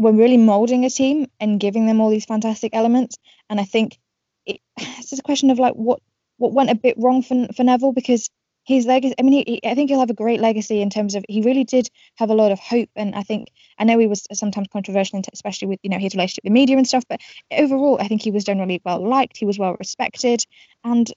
[0.00, 3.16] were really molding a team and giving them all these fantastic elements.
[3.48, 3.98] And i think
[4.46, 6.00] it, it's just a question of like what
[6.38, 8.30] what went a bit wrong for, for neville because
[8.64, 11.24] his legacy i mean he, i think he'll have a great legacy in terms of
[11.28, 12.88] he really did have a lot of hope.
[12.96, 16.44] And i think i know he was sometimes controversial especially with you know his relationship
[16.44, 19.46] with the media and stuff but overall i think he was generally well liked he
[19.46, 20.42] was well respected.
[20.84, 21.12] And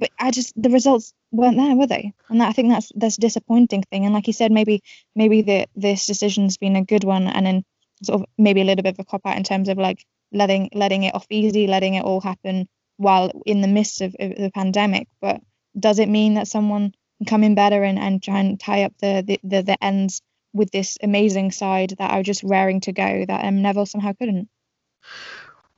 [0.00, 2.12] but i just the results weren't there were they?
[2.28, 4.04] And that, i think that's that's a disappointing thing.
[4.04, 4.82] And like you said maybe
[5.14, 7.64] maybe the this decision's been a good one and then
[8.02, 10.70] sort of maybe a little bit of a cop out in terms of like letting
[10.74, 14.50] letting it off easy letting it all happen while in the midst of, of the
[14.54, 15.40] pandemic but
[15.78, 18.92] does it mean that someone can come in better and, and try and tie up
[18.98, 20.20] the, the, the, the ends
[20.52, 24.12] with this amazing side that I was just raring to go that um, Neville somehow
[24.12, 24.48] couldn't?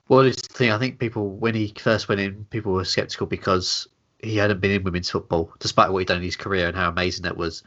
[0.09, 0.71] Well, it's the thing.
[0.71, 3.87] I think people, when he first went in, people were skeptical because
[4.19, 6.89] he hadn't been in women's football, despite what he'd done in his career and how
[6.89, 7.63] amazing that was.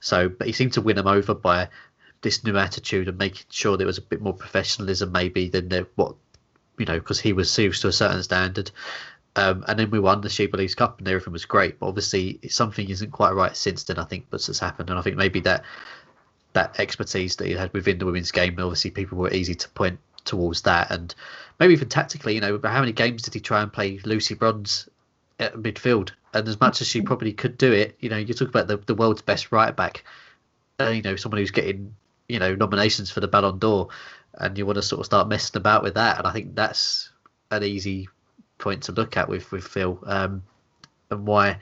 [0.00, 1.68] So, but he seemed to win them over by
[2.22, 5.86] this new attitude and making sure there was a bit more professionalism, maybe than there,
[5.96, 6.14] what
[6.78, 8.70] you know, because he was used to a certain standard.
[9.34, 11.78] Um, and then we won the She Believes Cup and everything was great.
[11.78, 14.90] But obviously, something isn't quite right since then, I think, but has happened.
[14.90, 15.64] And I think maybe that
[16.52, 19.98] that expertise that he had within the women's game, obviously, people were easy to point
[20.24, 20.90] towards that.
[20.90, 21.14] And
[21.58, 24.88] maybe even tactically, you know, how many games did he try and play Lucy Bronze
[25.40, 26.10] at midfield?
[26.34, 28.76] And as much as she probably could do it, you know, you talk about the,
[28.78, 30.04] the world's best right back,
[30.80, 31.94] uh, you know, someone who's getting,
[32.28, 33.88] you know, nominations for the Ballon d'Or,
[34.34, 36.18] and you want to sort of start messing about with that.
[36.18, 37.10] And I think that's
[37.50, 38.08] an easy
[38.58, 40.42] point to look at with with Phil um,
[41.10, 41.58] and why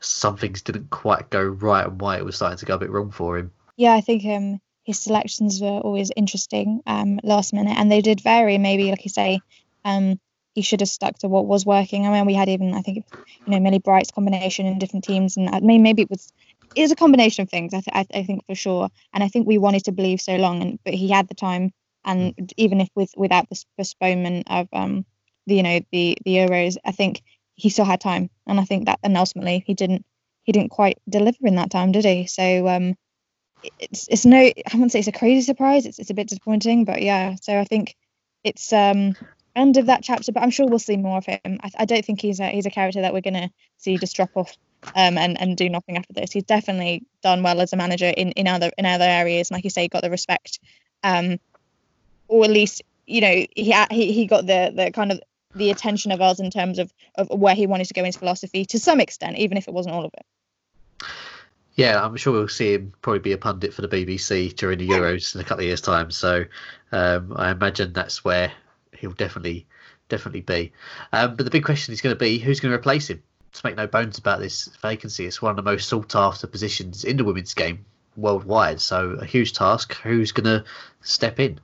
[0.00, 2.90] some things didn't quite go right and why it was starting to go a bit
[2.90, 3.52] wrong for him.
[3.76, 8.20] Yeah, I think um, his selections were always interesting um, last minute, and they did
[8.20, 8.58] vary.
[8.58, 9.40] Maybe, like you say,
[9.84, 10.20] um,
[10.54, 12.06] he should have stuck to what was working.
[12.06, 13.04] I mean, we had even I think
[13.46, 16.32] you know Millie Bright's combination in different teams, and I mean maybe it was
[16.76, 17.74] it was a combination of things.
[17.74, 20.36] I, th- I, I think for sure, and I think we wanted to believe so
[20.36, 21.72] long, and but he had the time
[22.04, 22.52] and mm.
[22.56, 25.04] even if with without this postponement of um,
[25.46, 27.22] the you know the the Euros, I think
[27.54, 30.04] he still had time, and I think that and ultimately he didn't
[30.44, 32.26] he didn't quite deliver in that time, did he?
[32.26, 32.94] So um,
[33.78, 35.86] it's it's no I wouldn't say it's a crazy surprise.
[35.86, 37.36] It's it's a bit disappointing, but yeah.
[37.40, 37.94] So I think
[38.44, 39.14] it's um
[39.54, 41.40] end of that chapter, but I'm sure we'll see more of him.
[41.44, 44.30] I, I don't think he's a he's a character that we're gonna see just drop
[44.34, 44.56] off
[44.94, 46.32] um and and do nothing after this.
[46.32, 49.64] He's definitely done well as a manager in in other in other areas, and like
[49.64, 50.58] you say, got the respect,
[51.02, 51.38] um,
[52.28, 55.20] or at least you know he he he got the the kind of
[55.54, 58.16] the attention of us in terms of of where he wanted to go in his
[58.16, 61.06] philosophy to some extent, even if it wasn't all of it.
[61.74, 64.88] Yeah, I'm sure we'll see him probably be a pundit for the BBC during the
[64.88, 66.10] Euros in a couple of years' time.
[66.10, 66.44] So
[66.92, 68.52] um, I imagine that's where
[69.02, 69.66] he'll definitely
[70.08, 70.72] definitely be.
[71.12, 73.22] Um, but the big question is going to be who's going to replace him.
[73.52, 77.04] To make no bones about this vacancy, it's one of the most sought after positions
[77.04, 77.84] in the women's game
[78.16, 78.80] worldwide.
[78.80, 79.92] So a huge task.
[80.02, 80.64] Who's going to
[81.02, 81.60] step in?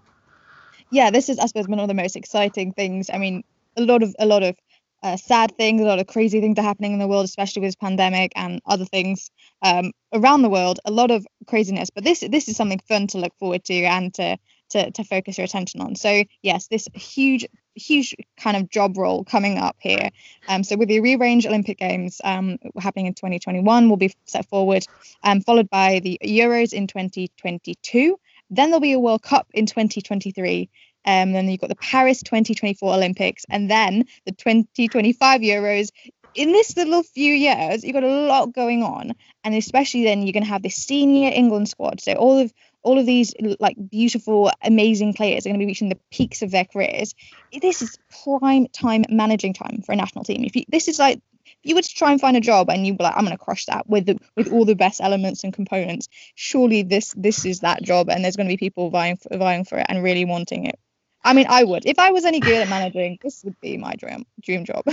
[0.90, 3.08] Yeah, this is I suppose one of the most exciting things.
[3.10, 3.42] I mean,
[3.76, 4.56] a lot of a lot of
[5.02, 7.68] uh, sad things, a lot of crazy things are happening in the world, especially with
[7.68, 9.30] this pandemic and other things
[9.62, 10.80] um, around the world.
[10.84, 14.12] A lot of craziness, but this this is something fun to look forward to and
[14.14, 14.36] to
[14.70, 15.96] to, to focus your attention on.
[15.96, 17.46] So yes, this huge
[17.78, 20.10] huge kind of job role coming up here.
[20.48, 24.84] Um, so with the rearranged Olympic Games um, happening in 2021, will be set forward,
[25.22, 28.18] um, followed by the Euros in 2022.
[28.50, 30.68] Then there'll be a World Cup in 2023.
[31.04, 35.88] Um, then you've got the Paris 2024 Olympics, and then the 2025 Euros.
[36.34, 40.32] In this little few years, you've got a lot going on, and especially then you're
[40.32, 42.00] going to have this senior England squad.
[42.00, 42.52] So all of
[42.88, 46.50] all of these like beautiful, amazing players are going to be reaching the peaks of
[46.50, 47.14] their careers.
[47.60, 50.42] This is prime time managing time for a national team.
[50.42, 52.86] If you, this is like if you were to try and find a job and
[52.86, 55.44] you were like, I'm going to crush that with the, with all the best elements
[55.44, 59.18] and components, surely this this is that job, and there's going to be people vying
[59.18, 60.78] for, vying for it and really wanting it.
[61.22, 61.84] I mean, I would.
[61.84, 64.84] If I was any good at managing, this would be my dream dream job.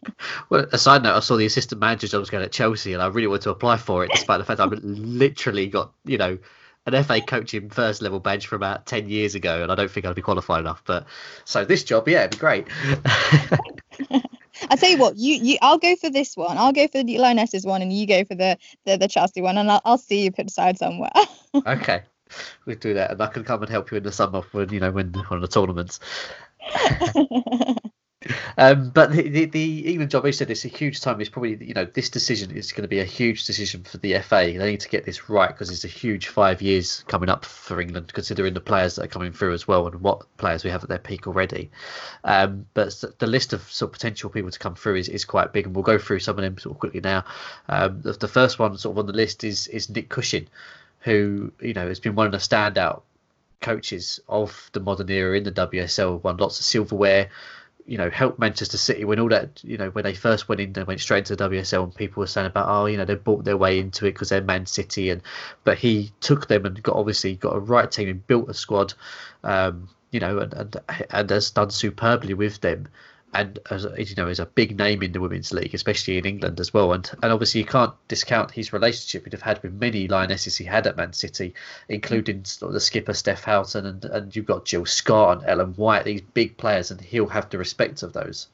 [0.48, 3.02] well, a side note, I saw the assistant manager job was going at Chelsea, and
[3.02, 6.38] I really wanted to apply for it, despite the fact I've literally got you know
[6.86, 10.06] an FA coaching first level bench from about 10 years ago, and I don't think
[10.06, 10.82] I'd be qualified enough.
[10.84, 11.06] But
[11.44, 12.66] so this job, yeah, it'd be great.
[14.70, 16.58] I tell you what, you you I'll go for this one.
[16.58, 19.58] I'll go for the Lionesses one, and you go for the the, the Chelsea one,
[19.58, 21.10] and I'll, I'll see you put aside somewhere.
[21.66, 22.02] okay,
[22.64, 24.80] we'll do that, and I can come and help you in the summer when you
[24.80, 26.00] know when one of the tournaments.
[28.58, 31.20] Um, but the, the, the England job, he said, it's a huge time.
[31.20, 34.18] It's probably, you know, this decision is going to be a huge decision for the
[34.20, 34.52] FA.
[34.56, 37.80] They need to get this right because it's a huge five years coming up for
[37.80, 40.82] England, considering the players that are coming through as well and what players we have
[40.82, 41.70] at their peak already.
[42.24, 45.52] Um, but the list of sort of potential people to come through is, is quite
[45.52, 47.24] big, and we'll go through some of them sort of quickly now.
[47.68, 50.46] Um, the, the first one sort of on the list is is Nick Cushing,
[51.00, 53.02] who you know has been one of the standout
[53.60, 56.22] coaches of the modern era in the WSL.
[56.22, 57.30] Won lots of silverware
[57.86, 60.72] you know, helped Manchester City when all that, you know, when they first went in,
[60.72, 63.14] they went straight into the WSL, and people were saying about, oh, you know, they
[63.14, 65.22] bought their way into it because they're Man City, and
[65.64, 68.94] but he took them and got obviously got a right team and built a squad,
[69.44, 70.76] um, you know, and and
[71.10, 72.88] and has done superbly with them
[73.34, 76.60] and as you know, is a big name in the women's league, especially in England
[76.60, 76.92] as well.
[76.92, 80.64] And and obviously you can't discount his relationship he'd have had with many lionesses he
[80.64, 81.54] had at Man City,
[81.88, 82.72] including mm.
[82.72, 86.56] the skipper Steph Houghton, and and you've got Jill Scott and Ellen White, these big
[86.56, 88.48] players, and he'll have the respect of those.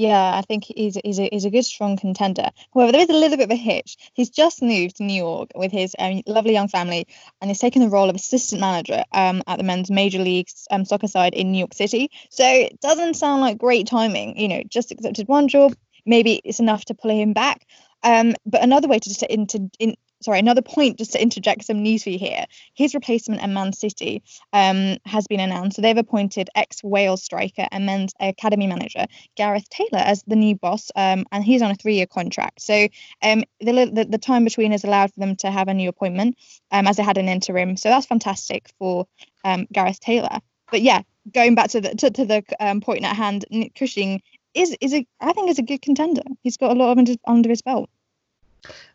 [0.00, 2.48] Yeah, I think he's he's a, he's a good strong contender.
[2.72, 3.98] However, there is a little bit of a hitch.
[4.14, 7.06] He's just moved to New York with his um, lovely young family,
[7.40, 10.86] and he's taken the role of assistant manager um, at the men's major league um,
[10.86, 12.10] soccer side in New York City.
[12.30, 14.38] So it doesn't sound like great timing.
[14.38, 15.74] You know, just accepted one job,
[16.06, 17.66] maybe it's enough to pull him back.
[18.02, 21.82] Um, but another way to just into in, sorry, another point just to interject some
[21.82, 22.46] news for you here.
[22.74, 25.76] His replacement at Man City um, has been announced.
[25.76, 29.06] So they've appointed ex Wales striker and men's academy manager
[29.36, 32.60] Gareth Taylor as the new boss, um, and he's on a three year contract.
[32.60, 32.88] So
[33.22, 36.36] um, the, the, the time between has allowed for them to have a new appointment
[36.70, 37.76] um, as they had an interim.
[37.76, 39.06] So that's fantastic for
[39.44, 40.40] um, Gareth Taylor.
[40.70, 41.02] But yeah,
[41.32, 44.22] going back to the to, to the um, point at hand, Nick Cushing
[44.54, 46.22] is is a I think is a good contender.
[46.42, 47.88] He's got a lot of under, under his belt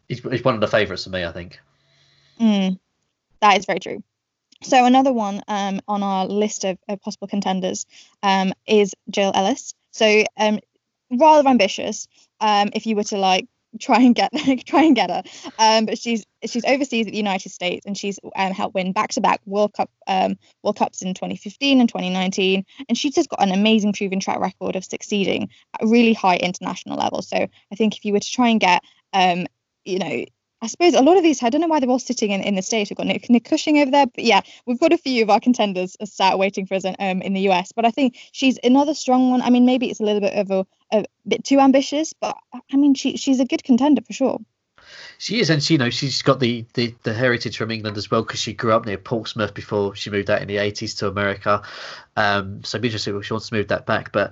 [0.08, 1.60] he's, he's one of the favourites for me, I think.
[2.40, 2.80] Mm,
[3.42, 4.04] that is very true.
[4.64, 7.86] So another one um, on our list of, of possible contenders
[8.24, 9.74] um, is Jill Ellis.
[9.92, 10.60] So um,
[11.12, 12.08] rather ambitious.
[12.40, 13.48] Um, if you were to like
[13.80, 14.32] try and get
[14.66, 15.24] try and get her,
[15.60, 19.10] um, but she's she's overseas at the United States and she's um, helped win back
[19.12, 23.52] to back World Cup World Cups in 2015 and 2019, and she's just got an
[23.52, 27.22] amazing proven track record of succeeding at really high international level.
[27.22, 28.82] So I think if you were to try and get
[29.14, 29.48] um,
[29.86, 30.26] you know,
[30.62, 32.56] I suppose a lot of these, I don't know why they're all sitting in, in
[32.56, 32.90] the States.
[32.90, 34.08] We've got Nick, Nick Cushing over there.
[34.08, 37.22] But yeah, we've got a few of our contenders sat waiting for us in, um,
[37.22, 37.72] in the US.
[37.72, 39.42] But I think she's another strong one.
[39.42, 42.78] I mean, maybe it's a little bit of a, a bit too ambitious, but I
[42.78, 44.40] mean, she, she's a good contender for sure.
[45.18, 48.12] She is, and she, you know, she's got the, the, the heritage from England as
[48.12, 51.08] well because she grew up near Portsmouth before she moved out in the 80s to
[51.08, 51.62] America.
[52.16, 54.12] Um, so be interesting if she wants to move that back.
[54.12, 54.32] But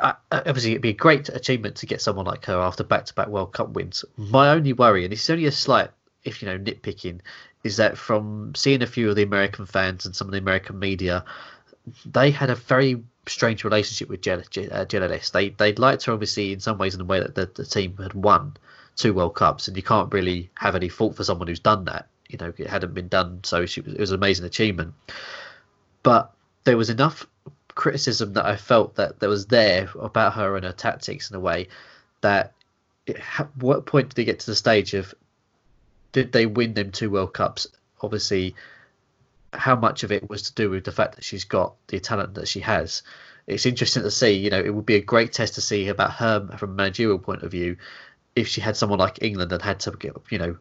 [0.00, 3.14] uh, obviously, it'd be a great achievement to get someone like her after back to
[3.14, 4.04] back World Cup wins.
[4.16, 5.90] My only worry, and it's only a slight,
[6.24, 7.20] if you know, nitpicking,
[7.64, 10.78] is that from seeing a few of the American fans and some of the American
[10.78, 11.24] media,
[12.04, 14.84] they had a very strange relationship with Gel- uh,
[15.32, 17.96] They they liked her obviously in some ways in the way that the, the team
[17.96, 18.56] had won
[18.96, 22.08] two World Cups, and you can't really have any fault for someone who's done that.
[22.28, 24.94] You know, it hadn't been done, so she, was, it was an amazing achievement.
[26.02, 26.32] But
[26.64, 27.26] there was enough
[27.74, 31.40] criticism that I felt that there was there about her and her tactics in a
[31.40, 31.68] way
[32.22, 32.52] that
[33.06, 33.18] it,
[33.60, 35.14] what point did they get to the stage of
[36.12, 37.66] did they win them two World Cups?
[38.00, 38.54] Obviously,
[39.52, 42.34] how much of it was to do with the fact that she's got the talent
[42.34, 43.02] that she has.
[43.46, 44.32] It's interesting to see.
[44.32, 47.18] You know, it would be a great test to see about her from a managerial
[47.18, 47.76] point of view
[48.36, 50.56] if she had someone like England and had to get, you know,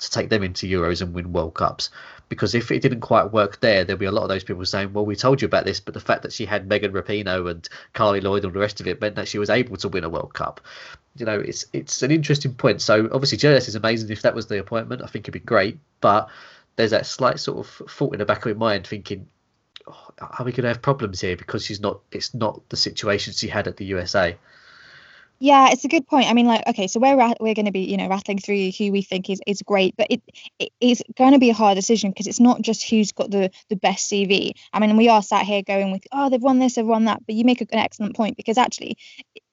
[0.00, 1.90] to take them into Euros and win World Cups.
[2.28, 4.92] Because if it didn't quite work there, there'd be a lot of those people saying,
[4.92, 7.68] "Well, we told you about this," but the fact that she had Megan Rapinoe and
[7.94, 10.08] Carli Lloyd and the rest of it meant that she was able to win a
[10.08, 10.60] World Cup.
[11.16, 12.82] You know, it's it's an interesting point.
[12.82, 14.10] So obviously, JS is amazing.
[14.10, 15.78] If that was the appointment, I think it'd be great.
[16.00, 16.28] But
[16.76, 19.26] there's that slight sort of thought in the back of my mind, thinking,
[19.88, 22.00] oh, "Are we going to have problems here?" Because she's not.
[22.12, 24.36] It's not the situation she had at the USA.
[25.42, 26.28] Yeah, it's a good point.
[26.28, 28.92] I mean, like, okay, so we're we're going to be, you know, rattling through who
[28.92, 30.20] we think is, is great, but it,
[30.58, 33.50] it is going to be a hard decision because it's not just who's got the
[33.70, 34.52] the best CV.
[34.70, 37.24] I mean, we are sat here going with, oh, they've won this, they've won that,
[37.24, 38.98] but you make an excellent point because actually,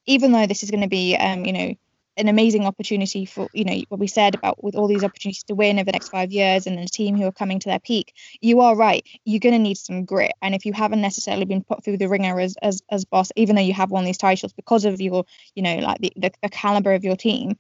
[0.06, 1.74] even though this is going to be, um, you know,
[2.18, 5.56] an amazing opportunity for you know what we said about with all these opportunities to
[5.56, 8.14] win over the next five years and a team who are coming to their peak
[8.42, 9.06] you are right.
[9.26, 10.34] You're going to need some grit.
[10.42, 13.56] And if you haven't necessarily been put through the ringer as as, as boss even
[13.56, 15.26] though you have won these titles because of your
[15.56, 17.58] you know like the, the, the caliber of your team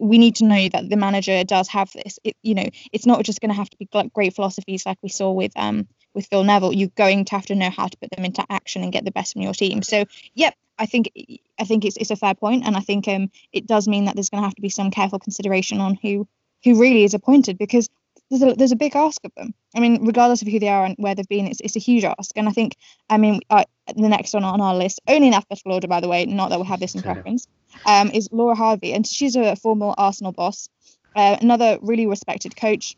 [0.00, 2.18] we need to know that the manager does have this.
[2.22, 5.08] It, you know it's not just going to have to be great philosophies like we
[5.08, 8.10] saw with um with Phil Neville you're going to have to know how to put
[8.10, 11.10] them into action and get the best from your team so yep I think
[11.58, 14.14] I think it's it's a fair point, and I think um it does mean that
[14.14, 16.28] there's going to have to be some careful consideration on who
[16.64, 17.88] who really is appointed because
[18.30, 19.54] there's a there's a big ask of them.
[19.74, 22.04] I mean, regardless of who they are and where they've been, it's it's a huge
[22.04, 22.32] ask.
[22.36, 22.76] And I think
[23.08, 26.08] I mean uh, the next one on our list, only in alphabetical order, by the
[26.08, 27.46] way, not that we have this in preference,
[27.86, 30.68] um, is Laura Harvey, and she's a former Arsenal boss,
[31.14, 32.96] uh, another really respected coach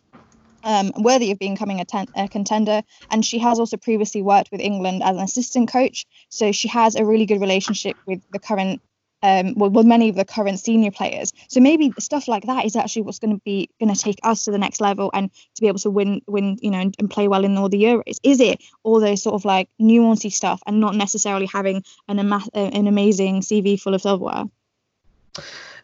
[0.68, 2.83] um, worthy of becoming a, ten- a, contender.
[3.11, 6.94] And she has also previously worked with England as an assistant coach, so she has
[6.94, 8.81] a really good relationship with the current.
[9.20, 12.76] Um, well, with many of the current senior players, so maybe stuff like that is
[12.76, 15.61] actually what's going to be going to take us to the next level, and to
[15.61, 18.18] be able to win, win, you know, and, and play well in all the Euros.
[18.22, 22.87] Is it all those sort of like nuancy stuff, and not necessarily having an an
[22.87, 24.44] amazing CV full of silverware?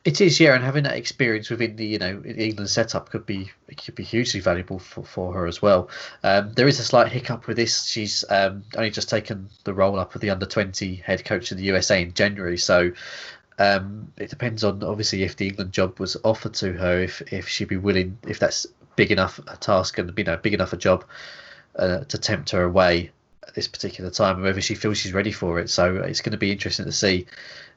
[0.04, 3.50] It is, yeah, and having that experience within the you know England setup could be
[3.82, 5.88] could be hugely valuable for, for her as well.
[6.22, 7.86] Um, there is a slight hiccup with this.
[7.86, 11.56] She's um, only just taken the role up of the under twenty head coach of
[11.56, 12.92] the USA in January, so
[13.58, 17.48] um, it depends on obviously if the England job was offered to her, if if
[17.48, 20.76] she'd be willing, if that's big enough a task and you know big enough a
[20.76, 21.04] job
[21.76, 23.10] uh, to tempt her away
[23.46, 25.70] at this particular time, and whether she feels she's ready for it.
[25.70, 27.26] So it's going to be interesting to see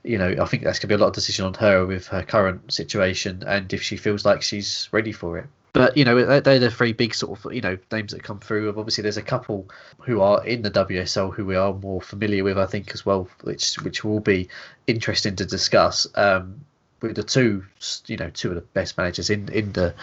[0.04, 2.08] you know, I think that's going to be a lot of decision on her with
[2.08, 5.48] her current situation and if she feels like she's ready for it.
[5.74, 8.70] But you know, they're the three big sort of you know names that come through.
[8.70, 12.58] Obviously, there's a couple who are in the WSL who we are more familiar with,
[12.58, 14.50] I think, as well, which which will be
[14.88, 16.08] interesting to discuss.
[16.16, 16.62] Um,
[17.00, 17.64] with the two,
[18.08, 19.94] you know, two of the best managers in in the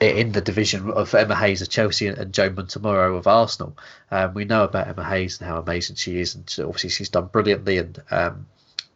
[0.00, 3.76] in the division of Emma Hayes of Chelsea and Joe Montemurro of Arsenal.
[4.10, 7.26] Um, we know about Emma Hayes and how amazing she is, and obviously she's done
[7.26, 7.78] brilliantly.
[7.78, 8.46] And um,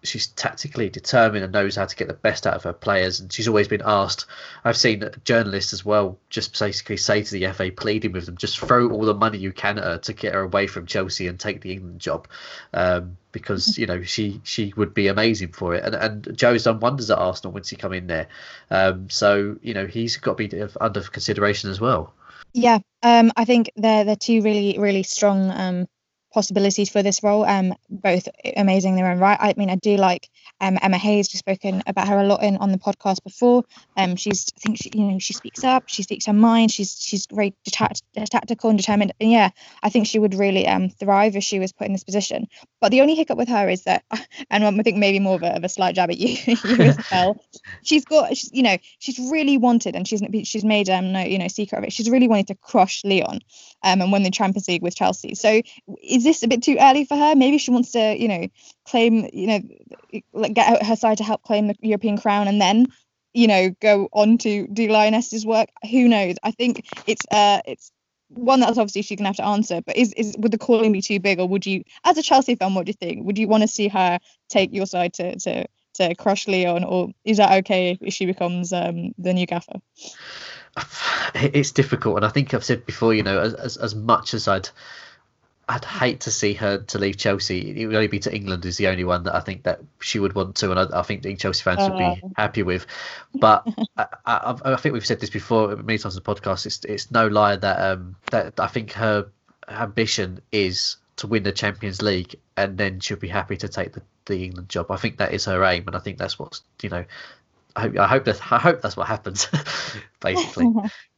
[0.02, 3.20] she's tactically determined and knows how to get the best out of her players.
[3.20, 4.26] And she's always been asked.
[4.64, 8.58] I've seen journalists as well just basically say to the FA, pleading with them, just
[8.58, 11.38] throw all the money you can at her to get her away from Chelsea and
[11.38, 12.28] take the England job,
[12.72, 15.84] um, because you know she she would be amazing for it.
[15.84, 18.28] And and Joe's done wonders at Arsenal once he come in there.
[18.70, 22.14] Um, so you know he's got to be under consideration as well.
[22.52, 25.86] Yeah, um, I think they're they're two really really strong um,
[26.32, 27.44] possibilities for this role.
[27.44, 29.38] Um, both amazing in their own right.
[29.40, 30.28] I mean, I do like
[30.60, 31.28] um, Emma Hayes.
[31.32, 33.64] We've spoken about her a lot in on the podcast before.
[33.96, 35.84] Um, she's I think she, you know she speaks up.
[35.88, 36.70] She speaks her mind.
[36.70, 39.12] She's she's very detached, tactical and determined.
[39.20, 39.50] And yeah,
[39.82, 42.48] I think she would really um thrive if she was put in this position.
[42.80, 44.04] But the only hiccup with her is that,
[44.50, 46.98] and I think maybe more of a, of a slight jab at you, you as
[47.10, 47.36] well.
[47.82, 51.38] She's got she's, you know she's really wanted and she's she's made um no you
[51.38, 51.92] know secret of it.
[51.92, 53.40] She's really wanted to crush Lyon,
[53.82, 55.34] um and win the Champions League with Chelsea.
[55.34, 55.62] So
[56.16, 57.36] is this a bit too early for her?
[57.36, 58.48] Maybe she wants to, you know,
[58.86, 59.60] claim, you know,
[60.32, 62.86] like get her side to help claim the European crown and then,
[63.34, 65.68] you know, go on to do Lioness's work.
[65.90, 66.36] Who knows?
[66.42, 67.92] I think it's uh it's
[68.28, 71.02] one that's obviously she's gonna have to answer, but is is would the calling be
[71.02, 73.26] too big or would you as a Chelsea fan, what do you think?
[73.26, 77.10] Would you want to see her take your side to to to crush Lyon or
[77.24, 79.80] is that okay if she becomes um the new gaffer?
[81.34, 84.48] It's difficult, and I think I've said before, you know, as as, as much as
[84.48, 84.68] I'd
[85.68, 87.82] I'd hate to see her to leave Chelsea.
[87.82, 90.20] It would only be to England is the only one that I think that she
[90.20, 92.86] would want to, and I, I think the Chelsea fans would be happy with.
[93.34, 96.66] But I, I, I, think we've said this before many times on the podcast.
[96.66, 99.28] It's it's no lie that um that I think her
[99.68, 104.02] ambition is to win the Champions League, and then she'll be happy to take the,
[104.26, 104.92] the England job.
[104.92, 107.04] I think that is her aim, and I think that's what's you know.
[107.74, 109.48] I hope, I hope that I hope that's what happens,
[110.20, 110.72] basically.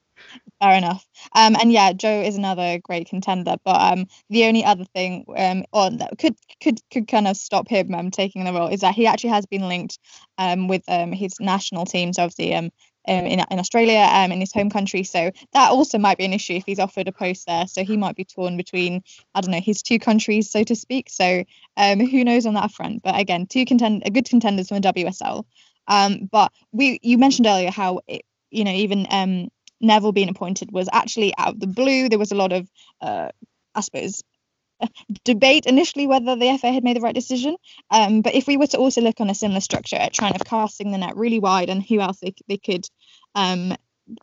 [0.61, 1.07] Fair enough.
[1.37, 3.57] Um, and yeah, Joe is another great contender.
[3.65, 7.69] But um, the only other thing um, on that could could could kind of stop
[7.69, 9.99] him um, taking the role is that he actually has been linked
[10.37, 12.67] um with um his national teams, obviously um.
[12.67, 16.33] um in, in Australia, um, in his home country, so that also might be an
[16.33, 17.69] issue if he's offered a post there.
[17.69, 19.03] So he might be torn between,
[19.37, 21.09] I don't know, his two countries, so to speak.
[21.09, 21.45] So
[21.77, 23.03] um, who knows on that front?
[23.05, 25.45] But again, two contend, a good contenders from the WSL.
[25.87, 29.49] Um, but we, you mentioned earlier how it, you know, even um,
[29.81, 32.09] Neville being appointed was actually out of the blue.
[32.09, 32.69] There was a lot of,
[33.01, 33.29] uh,
[33.75, 34.23] I suppose,
[35.25, 37.57] debate initially whether the FA had made the right decision.
[37.91, 40.45] Um, but if we were to also look on a similar structure at trying of
[40.45, 42.87] casting the net really wide and who else they, they could
[43.35, 43.75] um,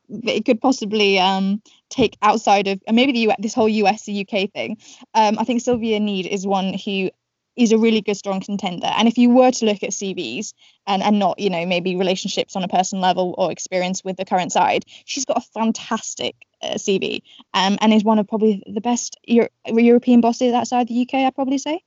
[0.09, 4.77] they could possibly um, take outside of maybe the US, this whole US UK thing.
[5.13, 7.11] Um, I think Silvia Neid is one who
[7.55, 10.53] is a really good strong contender and if you were to look at cvs
[10.87, 14.25] and and not you know maybe relationships on a personal level or experience with the
[14.25, 17.21] current side she's got a fantastic uh, cv
[17.53, 21.35] um, and is one of probably the best Euro- european bosses outside the uk i'd
[21.35, 21.81] probably say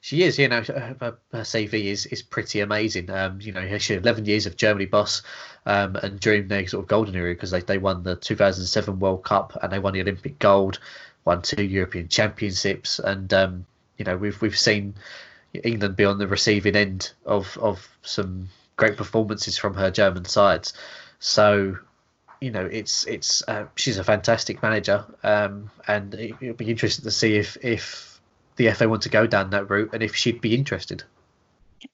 [0.00, 3.10] she is, you know, her, her CV is, is pretty amazing.
[3.10, 5.22] Um, you know, she had 11 years of Germany boss,
[5.64, 9.24] um, and during their sort of golden era, because they, they won the 2007 World
[9.24, 10.78] Cup and they won the Olympic gold,
[11.24, 13.66] won two European Championships, and um,
[13.98, 14.94] you know we've we've seen
[15.52, 20.72] England be on the receiving end of of some great performances from her German sides.
[21.18, 21.78] So
[22.40, 27.04] you know it's it's uh, she's a fantastic manager, um, and it, will be interesting
[27.04, 28.20] to see if if
[28.56, 31.04] the FA want to go down that route and if she'd be interested.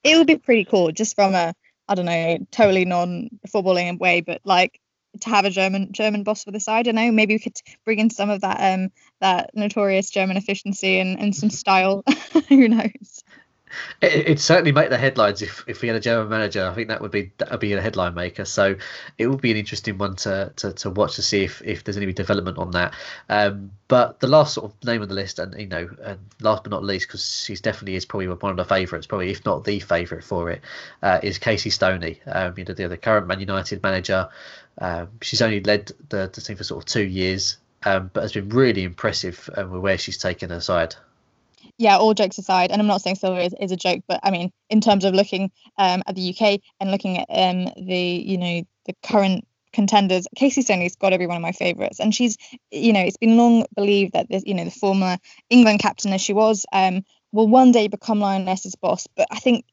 [0.03, 1.53] It would be pretty cool, just from a
[1.87, 4.79] I don't know, totally non footballing way, but like
[5.21, 6.87] to have a German German boss for the side.
[6.87, 8.91] I know maybe we could bring in some of that um
[9.21, 12.03] that notorious German efficiency and, and some style.
[12.49, 13.23] Who knows?
[14.01, 16.65] It, would certainly make the headlines if, if we had a German manager.
[16.65, 18.45] I think that would be that would be a headline maker.
[18.45, 18.75] So
[19.17, 21.97] it would be an interesting one to, to, to watch to see if, if there's
[21.97, 22.93] any development on that.
[23.29, 26.63] Um, but the last sort of name on the list, and you know, and last
[26.63, 29.63] but not least, because she's definitely is probably one of the favourites, probably if not
[29.63, 30.61] the favourite for it,
[31.01, 32.21] uh, is Casey Stoney.
[32.25, 34.29] Um, you know, the, the current Man United manager.
[34.77, 38.33] Um, she's only led the, the team for sort of two years, um, but has
[38.33, 40.95] been really impressive um, with where she's taken her side
[41.77, 44.31] yeah, all jokes aside, and I'm not saying Silvia is, is a joke, but I
[44.31, 48.37] mean, in terms of looking um, at the UK and looking at um, the, you
[48.37, 51.99] know, the current contenders, Casey Stoney's got to be one of my favourites.
[51.99, 52.37] And she's,
[52.71, 55.17] you know, it's been long believed that this, you know, the former
[55.49, 59.07] England captain as she was, um, will one day become Lioness's boss.
[59.15, 59.65] But I think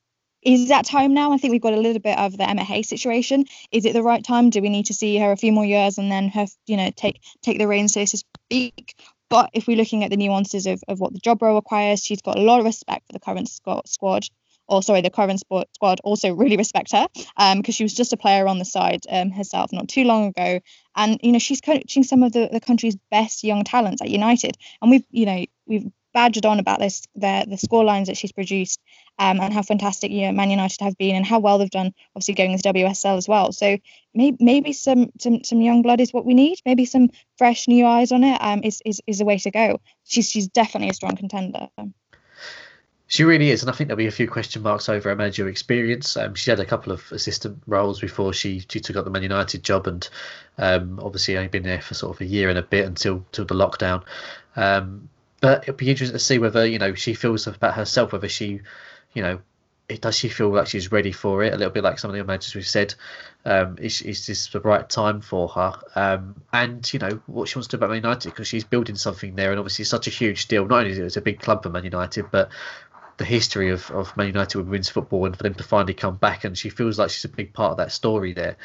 [0.43, 1.33] is that time now?
[1.33, 3.45] I think we've got a little bit of the Emma Hay situation.
[3.71, 4.51] Is it the right time?
[4.51, 6.91] Do we need to see her a few more years and then have, you know,
[6.97, 8.95] take take the reins, so to speak?
[9.29, 12.23] But if we're looking at the nuances of, of what the job role requires, she's
[12.23, 14.27] got a lot of respect for the current squad,
[14.67, 18.17] or sorry, the current squad also really respect her because um, she was just a
[18.17, 20.61] player on the side um, herself not too long ago.
[20.97, 24.57] And, you know, she's coaching some of the, the country's best young talents at United.
[24.83, 28.33] And we've, you know, we've badgered on about this the the score lines that she's
[28.33, 28.81] produced
[29.21, 31.95] um, and how fantastic you know, Man United have been and how well they've done
[32.17, 33.79] obviously going into WSL as well so
[34.15, 37.87] maybe maybe some some some young blood is what we need maybe some fresh new
[37.87, 40.95] eyes on it um is is, is the way to go she's she's definitely a
[40.95, 41.69] strong contender
[43.11, 45.49] she really is, and I think there'll be a few question marks over her manager
[45.49, 46.17] experience.
[46.17, 49.25] Um, she had a couple of assistant roles before she, she took up the Man
[49.25, 50.09] United job, and
[50.59, 53.47] um, obviously only been there for sort of a year and a bit until until
[53.47, 54.05] the lockdown.
[54.55, 55.09] Um,
[55.41, 58.61] but it'll be interesting to see whether you know she feels about herself, whether she,
[59.13, 59.41] you know,
[59.89, 61.53] it, does she feel like she's ready for it?
[61.53, 62.95] A little bit like some of the managers we've said.
[63.45, 65.75] Um, is, is this the right time for her?
[65.95, 68.97] Um, and you know what she wants to do about Man United because she's building
[68.97, 70.67] something there, and obviously it's such a huge deal.
[70.67, 72.51] Not only is it a big club for Man United, but
[73.21, 76.17] the history of, of Man United with women's football and for them to finally come
[76.17, 78.57] back and she feels like she's a big part of that story there.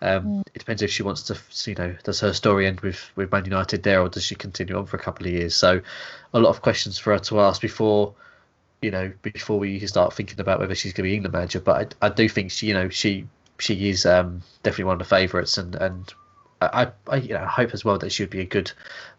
[0.00, 0.42] Um, mm.
[0.54, 1.38] It depends if she wants to,
[1.68, 4.78] you know, does her story end with, with Man United there or does she continue
[4.78, 5.56] on for a couple of years?
[5.56, 5.80] So
[6.32, 8.14] a lot of questions for her to ask before,
[8.84, 11.60] you know, before we start thinking about whether she's going to be England manager.
[11.60, 13.26] But I, I do think she, you know, she
[13.58, 16.12] she is um, definitely one of the favourites and and
[16.60, 18.72] I, I you know I hope as well that she would be a good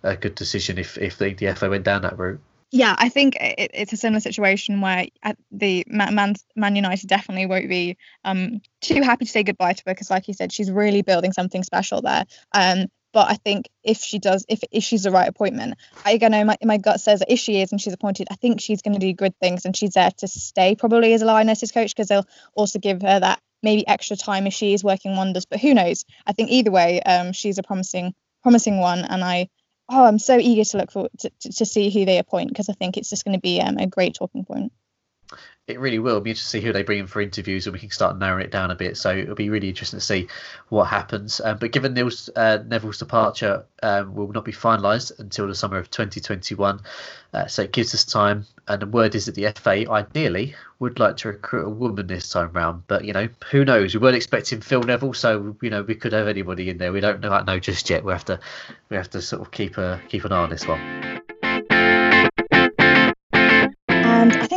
[0.03, 2.39] a good decision if if the, the FA went down that route
[2.71, 5.05] yeah, I think it, it's a similar situation where
[5.51, 7.95] the Man, Man United definitely won't be
[8.25, 11.31] um, too happy to say goodbye to her because, like you said, she's really building
[11.31, 12.25] something special there.
[12.53, 16.29] Um, but I think if she does, if if she's the right appointment, I you
[16.29, 18.81] know my, my gut says that if she is and she's appointed, I think she's
[18.81, 21.95] going to do good things and she's there to stay probably as a Lionesses coach
[21.95, 25.45] because they'll also give her that maybe extra time if she is working wonders.
[25.45, 26.03] But who knows?
[26.27, 28.13] I think either way, um, she's a promising
[28.43, 29.47] promising one, and I
[29.87, 32.67] oh, I'm so eager to look forward to, to, to see who they appoint because
[32.67, 34.73] I think it's just going to be um, a great talking point.
[35.67, 37.79] It really will be interesting to see who they bring in for interviews, and we
[37.79, 38.97] can start narrowing it down a bit.
[38.97, 40.27] So it'll be really interesting to see
[40.69, 41.41] what happens.
[41.43, 45.77] Um, but given Neil's, uh, Neville's departure um, will not be finalised until the summer
[45.77, 46.81] of 2021,
[47.33, 48.45] uh, so it gives us time.
[48.67, 52.29] And the word is that the FA ideally would like to recruit a woman this
[52.29, 53.95] time round, but you know who knows?
[53.95, 56.91] We weren't expecting Phil Neville, so you know we could have anybody in there.
[56.91, 58.03] We don't know, know just yet.
[58.03, 58.39] We have to
[58.89, 61.21] we have to sort of keep a keep an eye on this one.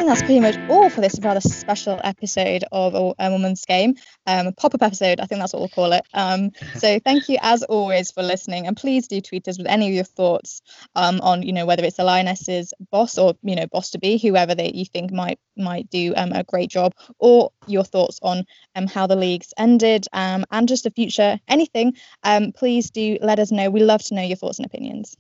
[0.09, 3.95] Think that's pretty much all for this rather special episode of A, Woman's Game,
[4.27, 5.21] um, a pop up episode.
[5.21, 6.03] I think that's what we'll call it.
[6.15, 9.89] Um, so thank you as always for listening, and please do tweet us with any
[9.89, 10.63] of your thoughts
[10.95, 14.17] um, on, you know, whether it's the Lionesses boss or you know boss to be,
[14.17, 18.47] whoever that you think might might do um, a great job, or your thoughts on
[18.77, 21.95] um, how the leagues ended um, and just the future, anything.
[22.23, 23.69] Um, please do let us know.
[23.69, 25.19] We love to know your thoughts and opinions.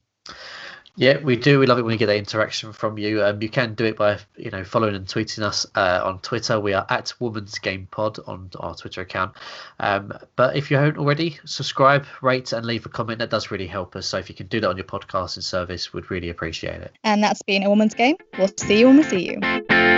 [0.99, 1.61] Yeah, we do.
[1.61, 3.23] We love it when we get that interaction from you.
[3.23, 6.59] Um, you can do it by you know following and tweeting us uh, on Twitter.
[6.59, 9.37] We are at Woman's Game Pod on our Twitter account.
[9.79, 13.21] Um, but if you haven't already, subscribe, rate, and leave a comment.
[13.21, 14.09] That does really help us.
[14.09, 16.93] So if you can do that on your podcasting service, we'd really appreciate it.
[17.05, 18.17] And that's been a Woman's Game.
[18.37, 19.98] We'll see you when we see you.